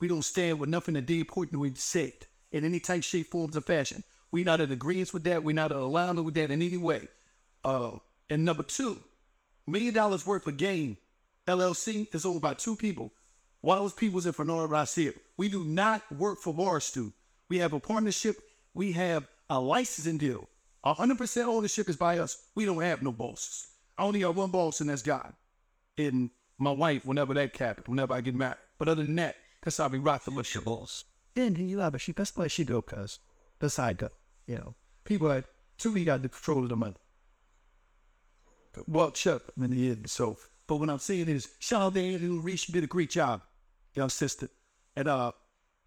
We 0.00 0.08
don't 0.08 0.24
stand 0.24 0.58
with 0.58 0.68
nothing 0.68 0.94
that 0.94 1.06
Dave 1.06 1.28
Portnoy 1.28 1.78
said 1.78 2.26
in 2.50 2.64
any 2.64 2.80
type, 2.80 3.04
shape, 3.04 3.28
forms, 3.28 3.56
or 3.56 3.60
fashion. 3.60 4.02
We 4.32 4.42
not 4.42 4.60
in 4.60 4.72
agreement 4.72 5.14
with 5.14 5.22
that. 5.22 5.44
We 5.44 5.52
not 5.52 5.70
aligned 5.70 6.24
with 6.24 6.34
that 6.34 6.50
in 6.50 6.62
any 6.62 6.76
way. 6.76 7.06
Uh, 7.64 7.92
and 8.28 8.44
number 8.44 8.64
two, 8.64 8.98
million 9.68 9.94
dollars 9.94 10.26
worth 10.26 10.48
of 10.48 10.56
game 10.56 10.96
LLC 11.46 12.12
is 12.12 12.26
owned 12.26 12.40
by 12.40 12.54
two 12.54 12.74
people. 12.74 13.12
Wallace 13.62 13.92
Peeples 13.92 14.26
and 14.26 14.34
Fernando 14.34 14.66
Rossier. 14.66 15.14
We 15.36 15.48
do 15.48 15.64
not 15.64 16.02
work 16.12 16.38
for 16.38 16.54
Barstool. 16.54 17.12
We 17.48 17.58
have 17.58 17.72
a 17.72 17.80
partnership. 17.80 18.36
We 18.74 18.92
have 18.92 19.26
a 19.50 19.60
licensing 19.60 20.18
deal. 20.18 20.48
100% 20.84 21.44
ownership 21.44 21.88
is 21.88 21.96
by 21.96 22.18
us. 22.18 22.50
We 22.54 22.64
don't 22.64 22.82
have 22.82 23.02
no 23.02 23.12
bosses. 23.12 23.68
I 23.96 24.04
only 24.04 24.20
have 24.20 24.36
one 24.36 24.50
boss, 24.50 24.80
and 24.80 24.88
that's 24.88 25.02
God. 25.02 25.32
And 25.96 26.30
my 26.58 26.70
wife, 26.70 27.04
whenever 27.04 27.34
that 27.34 27.56
happens, 27.56 27.88
whenever 27.88 28.14
I 28.14 28.20
get 28.20 28.34
married. 28.34 28.56
But 28.78 28.88
other 28.88 29.04
than 29.04 29.16
that, 29.16 29.36
that's 29.62 29.78
how 29.78 29.88
we 29.88 29.98
rock 29.98 30.24
the 30.24 30.30
with 30.30 30.54
your 30.54 30.62
boss. 30.62 31.04
Then 31.34 31.56
you 31.56 31.78
have 31.80 31.94
a 31.94 31.98
she. 31.98 32.12
That's 32.12 32.36
why 32.36 32.46
she 32.46 32.64
do, 32.64 32.80
cuz. 32.82 33.18
I 33.78 33.92
go. 33.92 34.08
You 34.46 34.56
know, 34.56 34.74
people 35.04 35.28
that 35.28 35.44
truly 35.78 36.04
got 36.04 36.22
the 36.22 36.28
control 36.28 36.62
of 36.62 36.68
the 36.68 36.76
money. 36.76 36.94
Well, 38.86 39.12
shut 39.14 39.36
up 39.36 39.52
in 39.60 39.70
the 39.70 39.90
end. 39.90 40.08
So, 40.08 40.38
but 40.66 40.76
what 40.76 40.88
I'm 40.88 40.98
saying 40.98 41.28
is, 41.28 41.48
to 41.60 41.76
Andrew 41.76 42.40
Reese. 42.40 42.66
Did 42.66 42.84
a 42.84 42.86
great 42.86 43.10
job, 43.10 43.42
young 43.98 44.08
sister. 44.08 44.48
And 44.96 45.08
uh, 45.08 45.32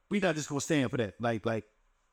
we 0.09 0.19
not 0.19 0.35
just 0.35 0.49
gonna 0.49 0.61
stand 0.61 0.91
for 0.91 0.97
that. 0.97 1.15
Like, 1.19 1.45
like, 1.45 1.65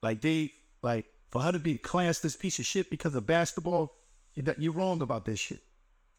like 0.03 0.21
Dave, 0.21 0.51
like 0.83 1.07
for 1.31 1.43
her 1.43 1.53
to 1.53 1.59
be 1.59 1.81
a 1.83 2.13
this 2.23 2.37
piece 2.37 2.59
of 2.59 2.65
shit 2.65 2.91
because 2.91 3.15
of 3.15 3.27
basketball, 3.27 3.95
you're 4.35 4.73
wrong 4.73 5.03
about 5.03 5.25
this 5.25 5.39
shit. 5.39 5.61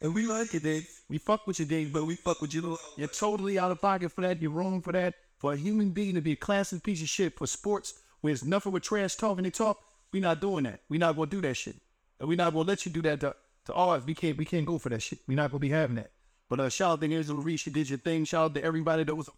And 0.01 0.13
we 0.13 0.25
like 0.25 0.53
it, 0.53 0.63
Dave. 0.63 0.87
We 1.09 1.17
fuck 1.17 1.45
with 1.45 1.59
you, 1.59 1.65
Dave, 1.65 1.91
but 1.91 2.05
we 2.05 2.15
fuck 2.15 2.41
with 2.41 2.53
you. 2.53 2.77
You're 2.95 3.07
totally 3.09 3.59
out 3.59 3.71
of 3.71 3.81
pocket 3.81 4.11
for 4.11 4.21
that. 4.21 4.41
You're 4.41 4.51
wrong 4.51 4.81
for 4.81 4.93
that. 4.93 5.15
For 5.37 5.53
a 5.53 5.57
human 5.57 5.91
being 5.91 6.15
to 6.15 6.21
be 6.21 6.33
a 6.33 6.35
classless 6.35 6.83
piece 6.83 7.01
of 7.01 7.09
shit 7.09 7.37
for 7.37 7.47
sports 7.47 7.93
where 8.21 8.33
it's 8.33 8.43
nothing 8.43 8.71
with 8.71 8.83
trash 8.83 9.15
talking 9.15 9.43
they 9.43 9.51
talk, 9.51 9.79
we 10.11 10.19
not 10.19 10.41
doing 10.41 10.65
that. 10.65 10.81
We 10.89 10.97
not 10.97 11.15
gonna 11.15 11.29
do 11.29 11.41
that 11.41 11.55
shit. 11.55 11.75
And 12.19 12.27
we 12.27 12.35
not 12.35 12.53
gonna 12.53 12.67
let 12.67 12.85
you 12.85 12.91
do 12.91 13.01
that 13.03 13.19
to, 13.21 13.35
to 13.65 13.73
ours. 13.73 14.03
We 14.05 14.15
can't 14.15 14.37
we 14.37 14.45
can't 14.45 14.65
go 14.65 14.77
for 14.77 14.89
that 14.89 15.01
shit. 15.01 15.19
We 15.27 15.35
not 15.35 15.51
gonna 15.51 15.59
be 15.59 15.69
having 15.69 15.95
that. 15.95 16.11
But 16.49 16.59
uh 16.59 16.69
shout 16.69 16.91
out 16.91 17.01
to 17.01 17.13
Angela 17.13 17.39
Reese, 17.39 17.65
you 17.65 17.71
did 17.71 17.89
your 17.89 17.99
thing. 17.99 18.25
Shout 18.25 18.45
out 18.45 18.55
to 18.55 18.63
everybody 18.63 19.03
that 19.03 19.15
was 19.15 19.29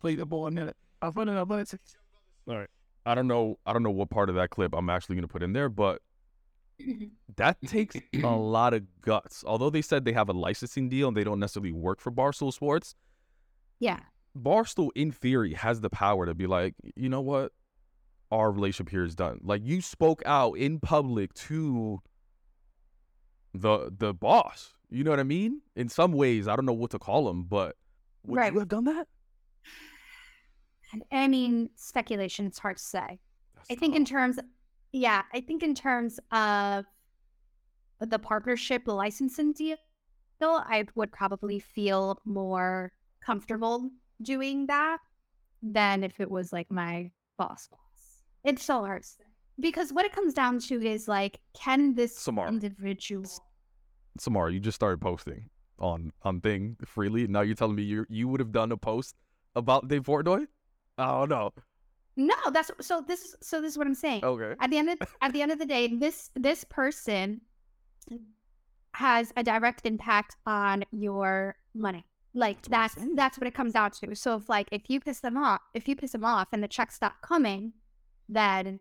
played 0.00 0.18
the 0.18 0.26
ball 0.26 0.46
in 0.46 0.58
it. 0.58 0.76
I 1.02 1.08
run 1.08 1.28
it, 1.28 1.36
I 1.38 1.42
run 1.42 1.60
it. 1.60 1.74
All 2.48 2.56
right. 2.58 2.68
I 3.04 3.14
don't 3.14 3.26
know. 3.28 3.58
I 3.66 3.72
don't 3.72 3.82
know 3.82 3.90
what 3.90 4.10
part 4.10 4.28
of 4.28 4.34
that 4.36 4.50
clip 4.50 4.74
I'm 4.74 4.90
actually 4.90 5.16
going 5.16 5.22
to 5.22 5.32
put 5.32 5.42
in 5.42 5.52
there, 5.52 5.68
but 5.68 6.02
that 7.36 7.56
takes 7.66 7.96
a 8.22 8.26
lot 8.26 8.74
of 8.74 8.82
guts. 9.00 9.44
Although 9.46 9.70
they 9.70 9.82
said 9.82 10.04
they 10.04 10.12
have 10.12 10.28
a 10.28 10.32
licensing 10.32 10.88
deal 10.88 11.08
and 11.08 11.16
they 11.16 11.24
don't 11.24 11.38
necessarily 11.40 11.72
work 11.72 12.00
for 12.00 12.10
Barstool 12.10 12.52
Sports, 12.52 12.94
Yeah. 13.78 14.00
Barstool, 14.36 14.90
in 14.94 15.12
theory, 15.12 15.54
has 15.54 15.80
the 15.80 15.88
power 15.88 16.26
to 16.26 16.34
be 16.34 16.46
like, 16.46 16.74
you 16.94 17.08
know 17.08 17.22
what, 17.22 17.52
our 18.30 18.50
relationship 18.52 18.90
here 18.90 19.04
is 19.04 19.14
done. 19.14 19.38
Like 19.42 19.62
you 19.64 19.80
spoke 19.80 20.22
out 20.26 20.54
in 20.58 20.80
public 20.80 21.32
to 21.34 22.00
the 23.54 23.90
the 23.96 24.12
boss. 24.12 24.74
You 24.90 25.04
know 25.04 25.10
what 25.10 25.20
I 25.20 25.24
mean? 25.24 25.62
In 25.74 25.88
some 25.88 26.12
ways, 26.12 26.46
I 26.48 26.54
don't 26.56 26.66
know 26.66 26.72
what 26.72 26.90
to 26.92 26.98
call 26.98 27.28
him, 27.30 27.44
but 27.44 27.76
would 28.24 28.36
Right. 28.36 28.52
you 28.52 28.58
have 28.58 28.68
done 28.68 28.84
that? 28.84 29.08
I 31.10 31.28
mean, 31.28 31.70
speculation. 31.74 32.46
It's 32.46 32.58
hard 32.58 32.76
to 32.76 32.82
say. 32.82 33.18
I 33.70 33.74
think 33.74 33.96
in 33.96 34.04
terms, 34.04 34.38
yeah, 34.92 35.22
I 35.32 35.40
think 35.40 35.62
in 35.62 35.74
terms 35.74 36.20
of 36.30 36.84
the 38.00 38.18
partnership, 38.18 38.82
licensing 38.86 39.52
deal, 39.52 39.76
I 40.40 40.86
would 40.94 41.12
probably 41.12 41.58
feel 41.58 42.20
more 42.24 42.92
comfortable 43.24 43.90
doing 44.22 44.66
that 44.66 44.98
than 45.62 46.04
if 46.04 46.20
it 46.20 46.30
was 46.30 46.52
like 46.52 46.70
my 46.70 47.10
boss 47.38 47.68
boss. 47.68 48.22
It's 48.44 48.64
so 48.64 48.80
hard 48.80 49.02
to 49.02 49.08
say. 49.08 49.24
Because 49.58 49.92
what 49.92 50.04
it 50.04 50.12
comes 50.12 50.34
down 50.34 50.58
to 50.60 50.86
is 50.86 51.08
like, 51.08 51.40
can 51.54 51.94
this 51.94 52.16
Samara. 52.16 52.48
individual 52.48 53.24
Samara, 54.18 54.52
you 54.52 54.60
just 54.60 54.76
started 54.76 55.00
posting 55.00 55.48
on 55.78 56.12
on 56.22 56.40
thing 56.40 56.76
freely. 56.84 57.26
Now 57.26 57.40
you're 57.40 57.54
telling 57.54 57.76
me 57.76 57.82
you 57.82 58.06
you 58.08 58.28
would 58.28 58.40
have 58.40 58.52
done 58.52 58.72
a 58.72 58.76
post 58.76 59.14
about 59.54 59.88
Dave 59.88 60.04
Portnoy? 60.04 60.46
Oh 60.98 61.24
no. 61.24 61.52
No, 62.16 62.34
that's 62.50 62.70
so 62.80 63.04
this 63.06 63.24
is 63.24 63.36
so 63.42 63.60
this 63.60 63.72
is 63.72 63.78
what 63.78 63.86
I'm 63.86 63.94
saying. 63.94 64.24
Okay. 64.24 64.54
at 64.60 64.70
the 64.70 64.78
end 64.78 64.90
of 64.90 64.98
at 65.20 65.32
the 65.32 65.42
end 65.42 65.52
of 65.52 65.58
the 65.58 65.66
day, 65.66 65.88
this 65.88 66.30
this 66.34 66.64
person 66.64 67.42
has 68.94 69.32
a 69.36 69.42
direct 69.42 69.84
impact 69.84 70.36
on 70.46 70.84
your 70.90 71.56
money. 71.74 72.06
Like 72.32 72.62
that's 72.62 72.96
that's 73.14 73.38
what 73.38 73.46
it 73.46 73.54
comes 73.54 73.74
down 73.74 73.90
to. 73.92 74.14
So 74.14 74.36
if 74.36 74.48
like 74.48 74.68
if 74.72 74.88
you 74.88 75.00
piss 75.00 75.20
them 75.20 75.36
off, 75.36 75.60
if 75.74 75.86
you 75.86 75.96
piss 75.96 76.12
them 76.12 76.24
off 76.24 76.48
and 76.52 76.62
the 76.62 76.68
checks 76.68 76.94
stop 76.94 77.20
coming, 77.20 77.74
then 78.28 78.80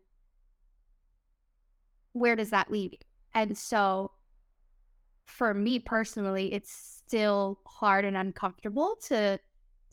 where 2.13 2.37
does 2.37 2.51
that 2.51 2.71
leave 2.71 2.93
you? 2.93 2.99
And 3.33 3.57
so 3.57 4.11
for 5.25 5.53
me 5.53 5.79
personally, 5.79 6.53
it's 6.53 6.71
still 6.71 7.59
hard 7.65 8.05
and 8.05 8.15
uncomfortable 8.15 8.95
to 9.07 9.39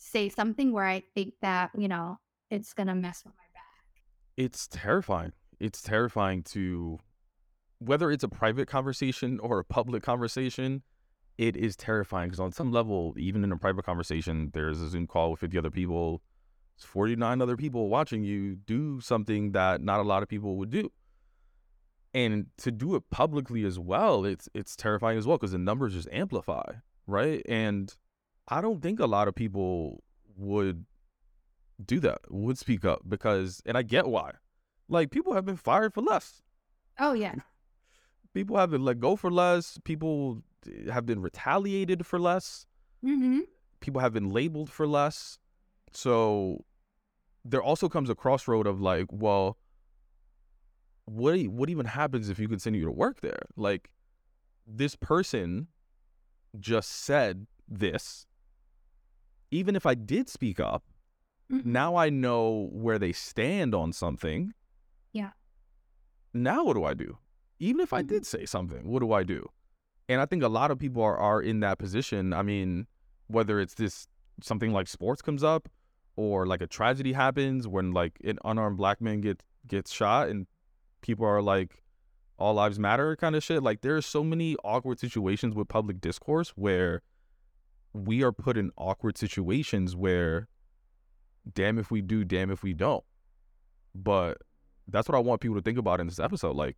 say 0.03 0.29
something 0.29 0.73
where 0.73 0.87
I 0.87 1.03
think 1.15 1.35
that, 1.43 1.71
you 1.77 1.89
know, 1.89 2.19
it's 2.51 2.73
gonna 2.75 2.95
mess 2.95 3.23
with 3.25 3.35
my 3.37 3.45
back. 3.55 4.03
It's 4.37 4.67
terrifying. 4.67 5.33
It's 5.61 5.81
terrifying 5.81 6.43
to 6.45 6.99
whether 7.79 8.11
it's 8.11 8.25
a 8.25 8.29
private 8.29 8.69
conversation 8.69 9.41
or 9.41 9.59
a 9.59 9.65
public 9.65 10.03
conversation, 10.03 10.83
it 11.39 11.57
is 11.57 11.77
terrifying 11.77 12.29
because 12.29 12.41
on 12.41 12.53
some 12.53 12.71
level, 12.71 13.15
even 13.17 13.43
in 13.43 13.53
a 13.53 13.57
private 13.57 13.85
conversation, 13.85 14.51
there's 14.55 14.81
a 14.81 14.89
Zoom 14.89 15.07
call 15.07 15.33
with 15.33 15.41
50 15.41 15.59
other 15.59 15.71
people, 15.71 16.23
it's 16.77 16.85
49 16.85 17.41
other 17.41 17.57
people 17.57 17.89
watching 17.89 18.23
you 18.23 18.57
do 18.57 19.01
something 19.01 19.53
that 19.53 19.81
not 19.81 20.01
a 20.01 20.05
lot 20.05 20.23
of 20.23 20.29
people 20.29 20.57
would 20.57 20.71
do. 20.71 20.91
And 22.15 22.47
to 22.59 22.71
do 22.71 22.95
it 22.95 23.05
publicly 23.11 23.65
as 23.65 23.79
well, 23.79 24.25
it's 24.25 24.49
it's 24.53 24.77
terrifying 24.77 25.17
as 25.17 25.27
well 25.27 25.39
because 25.39 25.53
the 25.53 25.59
numbers 25.59 25.95
just 25.95 26.09
amplify, 26.13 26.65
right? 27.07 27.43
And 27.49 27.95
I 28.49 28.61
don't 28.61 28.83
think 28.83 29.01
a 29.01 29.07
lot 29.07 29.29
of 29.29 29.35
people 29.35 30.03
would 30.37 30.85
do 31.85 32.01
that, 32.01 32.21
would 32.29 32.59
speak 32.59 32.85
up 32.85 33.03
because, 33.09 33.63
and 33.67 33.77
I 33.77 33.83
get 33.83 34.07
why. 34.07 34.33
Like 34.89 35.11
people 35.11 35.35
have 35.35 35.45
been 35.45 35.57
fired 35.57 35.95
for 35.95 36.03
less. 36.03 36.43
Oh 36.99 37.13
yeah. 37.13 37.35
People 38.35 38.57
have 38.57 38.71
been 38.71 38.85
let 38.85 39.01
go 39.01 39.17
for 39.17 39.31
less. 39.31 39.79
People 39.85 40.43
have 40.91 41.07
been 41.07 41.21
retaliated 41.21 42.07
for 42.07 42.19
less. 42.19 42.67
Mm-hmm. 43.05 43.41
People 43.81 44.01
have 44.01 44.13
been 44.13 44.31
labeled 44.31 44.71
for 44.71 44.87
less. 44.87 45.39
So 45.93 46.65
there 47.45 47.63
also 47.63 47.89
comes 47.89 48.09
a 48.11 48.15
crossroad 48.15 48.67
of 48.67 48.81
like, 48.81 49.07
well, 49.11 49.59
what 51.05 51.41
what 51.49 51.69
even 51.69 51.87
happens 51.87 52.29
if 52.29 52.39
you 52.39 52.49
continue 52.49 52.85
to 52.85 52.91
work 52.91 53.21
there? 53.21 53.43
Like 53.57 53.91
this 54.67 54.97
person 54.97 55.69
just 56.59 56.91
said 56.91 57.47
this. 57.69 58.27
Even 59.53 59.77
if 59.77 59.87
I 59.87 59.95
did 59.95 60.29
speak 60.29 60.59
up, 60.59 60.83
Mhm. 61.51 61.65
now 61.67 61.95
I 61.95 62.09
know 62.11 62.69
where 62.73 62.99
they 62.99 63.13
stand 63.13 63.75
on 63.75 63.93
something. 63.93 64.55
Yeah. 65.13 65.33
Now 66.33 66.65
what 66.65 66.75
do 66.75 66.85
I 66.85 66.95
do? 66.95 67.19
Even 67.61 67.81
if 67.81 67.93
I 67.93 68.03
Mhm. 68.03 68.07
did 68.09 68.27
say 68.27 68.47
something, 68.47 68.89
what 68.89 69.01
do 69.01 69.13
I 69.13 69.23
do? 69.23 69.49
And 70.09 70.21
I 70.21 70.27
think 70.27 70.43
a 70.43 70.49
lot 70.49 70.71
of 70.71 70.79
people 70.79 71.03
are, 71.03 71.17
are 71.17 71.41
in 71.41 71.61
that 71.61 71.79
position. 71.79 72.33
I 72.33 72.43
mean, 72.43 72.87
whether 73.29 73.61
it's 73.61 73.75
this 73.75 74.09
something 74.41 74.73
like 74.73 74.89
sports 74.89 75.23
comes 75.23 75.45
up 75.45 75.69
or 76.17 76.47
like 76.47 76.61
a 76.63 76.67
tragedy 76.67 77.13
happens 77.13 77.69
when 77.69 77.93
like 77.93 78.19
an 78.25 78.39
unarmed 78.45 78.79
black 78.79 79.01
man 79.01 79.21
gets 79.21 79.45
gets 79.67 79.93
shot 79.93 80.29
and 80.29 80.47
people 81.03 81.25
are 81.25 81.41
like 81.43 81.83
all 82.39 82.55
lives 82.55 82.79
matter 82.79 83.15
kind 83.17 83.37
of 83.37 83.45
shit. 83.45 83.63
Like 83.63 83.83
there 83.83 83.97
are 83.97 84.03
so 84.03 84.25
many 84.25 84.57
awkward 84.65 84.99
situations 84.99 85.55
with 85.55 85.69
public 85.69 86.01
discourse 86.01 86.51
where 86.57 87.03
we 87.93 88.23
are 88.23 88.33
put 88.33 88.57
in 88.57 88.71
awkward 88.77 89.19
situations 89.19 89.95
where 89.95 90.49
damn 91.55 91.79
if 91.79 91.91
we 91.91 92.01
do, 92.01 92.25
damn 92.25 92.51
if 92.51 92.63
we 92.63 92.73
don't. 92.73 93.05
But 93.95 94.39
that's 94.89 95.09
what 95.09 95.17
I 95.17 95.21
want 95.21 95.41
people 95.41 95.57
to 95.57 95.63
think 95.63 95.79
about 95.79 96.01
in 96.01 96.07
this 96.07 96.19
episode. 96.19 96.57
Like, 96.57 96.77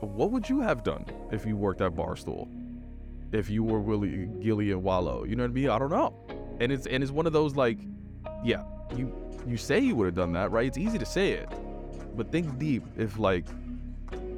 what 0.00 0.30
would 0.30 0.48
you 0.48 0.60
have 0.60 0.82
done 0.84 1.04
if 1.30 1.44
you 1.44 1.56
worked 1.56 1.80
at 1.80 1.92
Barstool? 1.92 2.48
If 3.32 3.50
you 3.50 3.62
were 3.62 3.80
Willie 3.80 4.28
Gillie 4.40 4.70
and 4.70 4.82
Wallo? 4.82 5.24
You 5.24 5.36
know 5.36 5.42
what 5.42 5.50
I 5.50 5.54
mean? 5.54 5.68
I 5.68 5.78
don't 5.78 5.90
know. 5.90 6.14
And 6.60 6.72
it's 6.72 6.86
and 6.86 7.02
it's 7.02 7.12
one 7.12 7.26
of 7.26 7.32
those 7.32 7.56
like, 7.56 7.78
yeah, 8.42 8.62
you 8.96 9.12
you 9.46 9.56
say 9.56 9.78
you 9.78 9.94
would 9.96 10.06
have 10.06 10.14
done 10.14 10.32
that, 10.32 10.50
right? 10.50 10.66
It's 10.66 10.78
easy 10.78 10.98
to 10.98 11.06
say 11.06 11.32
it. 11.32 11.48
But 12.16 12.32
think 12.32 12.58
deep 12.58 12.84
if 12.96 13.18
like 13.18 13.44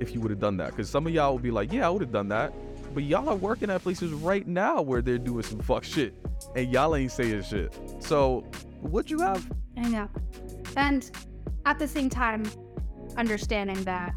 if 0.01 0.13
you 0.15 0.21
would 0.21 0.31
have 0.31 0.41
done 0.41 0.57
that. 0.57 0.75
Cause 0.77 0.91
some 0.91 1.07
of 1.07 1.13
y'all 1.13 1.33
will 1.33 1.39
be 1.39 1.51
like, 1.51 1.73
Yeah, 1.73 1.87
I 1.87 1.91
would 1.91 2.03
have 2.03 2.13
done 2.13 2.29
that. 2.29 2.53
But 2.93 3.05
y'all 3.05 3.29
are 3.29 3.37
working 3.37 3.71
at 3.71 3.83
places 3.83 4.13
right 4.13 4.47
now 4.47 4.83
where 4.83 5.03
they're 5.03 5.19
doing 5.19 5.43
some 5.43 5.61
fuck 5.61 5.85
shit. 5.85 6.15
And 6.57 6.73
y'all 6.73 6.97
ain't 6.97 7.13
saying 7.13 7.43
shit. 7.43 7.77
So 8.01 8.45
would 8.83 9.11
you 9.11 9.19
have? 9.21 9.51
I 9.77 9.89
know. 9.89 10.09
And 10.77 11.11
at 11.67 11.79
the 11.79 11.87
same 11.87 12.11
time, 12.11 12.45
understanding 13.17 13.83
that 13.85 14.15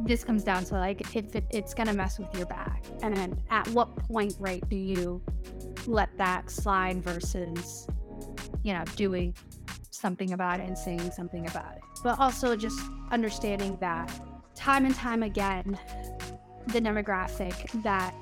this 0.00 0.22
comes 0.22 0.44
down 0.44 0.64
to 0.64 0.74
like 0.74 1.14
if 1.16 1.34
it, 1.34 1.44
it's 1.50 1.74
gonna 1.74 1.92
mess 1.92 2.18
with 2.18 2.32
your 2.36 2.46
back, 2.46 2.84
and 3.02 3.16
then 3.16 3.40
at 3.50 3.66
what 3.68 3.96
point, 3.96 4.36
right, 4.38 4.66
do 4.68 4.76
you 4.76 5.20
let 5.86 6.16
that 6.18 6.50
slide 6.50 7.02
versus, 7.02 7.88
you 8.62 8.72
know, 8.72 8.84
doing 8.94 9.34
something 9.90 10.32
about 10.32 10.60
it 10.60 10.68
and 10.68 10.78
saying 10.78 11.10
something 11.10 11.48
about 11.48 11.76
it. 11.76 11.82
But 12.04 12.18
also 12.20 12.54
just 12.54 12.78
understanding 13.10 13.76
that 13.80 14.08
time 14.54 14.86
and 14.86 14.94
time 14.94 15.22
again, 15.22 15.78
the 16.68 16.80
demographic 16.80 17.82
that 17.82 18.14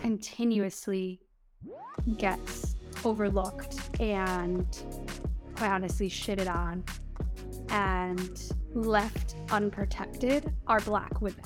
continuously 0.00 1.20
gets 2.18 2.76
overlooked 3.04 3.78
and 4.00 4.66
quite 5.56 5.70
honestly 5.70 6.08
shitted 6.08 6.52
on 6.52 6.84
and 7.70 8.52
left 8.74 9.36
unprotected 9.50 10.52
are 10.66 10.80
black 10.80 11.20
women. 11.20 11.40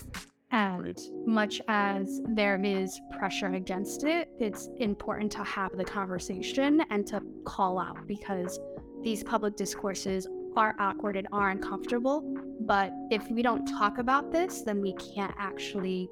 And 0.50 0.98
much 1.26 1.60
as 1.68 2.20
there 2.28 2.60
is 2.62 3.00
pressure 3.18 3.52
against 3.52 4.04
it, 4.04 4.28
it's 4.40 4.68
important 4.78 5.30
to 5.32 5.44
have 5.44 5.76
the 5.76 5.84
conversation 5.84 6.82
and 6.90 7.06
to 7.08 7.20
call 7.44 7.78
out 7.78 8.06
because 8.06 8.58
these 9.02 9.22
public 9.22 9.56
discourses 9.56 10.26
are 10.56 10.74
awkward 10.78 11.16
and 11.16 11.28
are 11.30 11.50
uncomfortable. 11.50 12.24
But 12.66 12.92
if 13.10 13.30
we 13.30 13.42
don't 13.42 13.64
talk 13.66 13.98
about 13.98 14.32
this, 14.32 14.62
then 14.62 14.80
we 14.80 14.94
can't 14.94 15.34
actually 15.38 16.10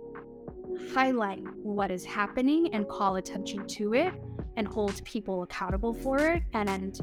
highlight 0.92 1.42
what 1.62 1.90
is 1.90 2.04
happening 2.04 2.72
and 2.72 2.88
call 2.88 3.16
attention 3.16 3.66
to 3.66 3.94
it 3.94 4.12
and 4.56 4.66
hold 4.66 5.04
people 5.04 5.42
accountable 5.42 5.92
for 5.92 6.18
it 6.18 6.42
and, 6.52 6.68
and 6.68 7.00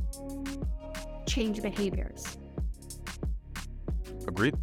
change 1.28 1.62
behaviors. 1.62 2.38
Agreed. 4.28 4.56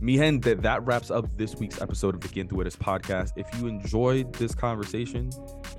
Mihen, 0.00 0.42
that, 0.42 0.60
that 0.62 0.84
wraps 0.84 1.10
up 1.10 1.36
this 1.38 1.54
week's 1.54 1.80
episode 1.80 2.14
of 2.14 2.20
the 2.20 2.28
Get 2.28 2.48
podcast. 2.48 3.32
If 3.36 3.46
you 3.58 3.66
enjoyed 3.66 4.32
this 4.34 4.54
conversation, 4.54 5.30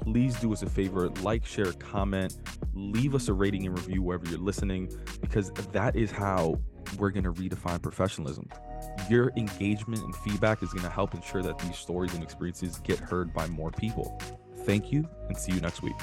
please 0.02 0.40
do 0.40 0.54
us 0.54 0.64
a 0.64 0.70
favor 0.70 1.10
like, 1.22 1.46
share, 1.46 1.72
comment, 1.74 2.38
leave 2.74 3.14
us 3.14 3.28
a 3.28 3.34
rating 3.34 3.68
and 3.68 3.78
review 3.78 4.02
wherever 4.02 4.26
you're 4.28 4.40
listening, 4.40 4.90
because 5.22 5.52
that 5.52 5.96
is 5.96 6.12
how 6.12 6.60
we're 6.98 7.10
going 7.10 7.24
to 7.24 7.34
redefine 7.34 7.82
professionalism. 7.82 8.50
Your 9.10 9.32
engagement 9.38 10.04
and 10.04 10.16
feedback 10.18 10.64
is 10.64 10.72
going 10.72 10.84
to 10.84 10.90
help 10.90 11.14
ensure 11.14 11.42
that 11.44 11.60
these 11.60 11.78
stories 11.78 12.14
and 12.14 12.24
experiences 12.24 12.80
get 12.80 13.00
heard 13.00 13.34
by 13.34 13.48
more 13.48 13.72
people. 13.72 14.20
Thank 14.60 14.92
you 14.92 15.08
and 15.28 15.38
see 15.38 15.54
you 15.54 15.62
next 15.62 15.82
week. 15.82 15.96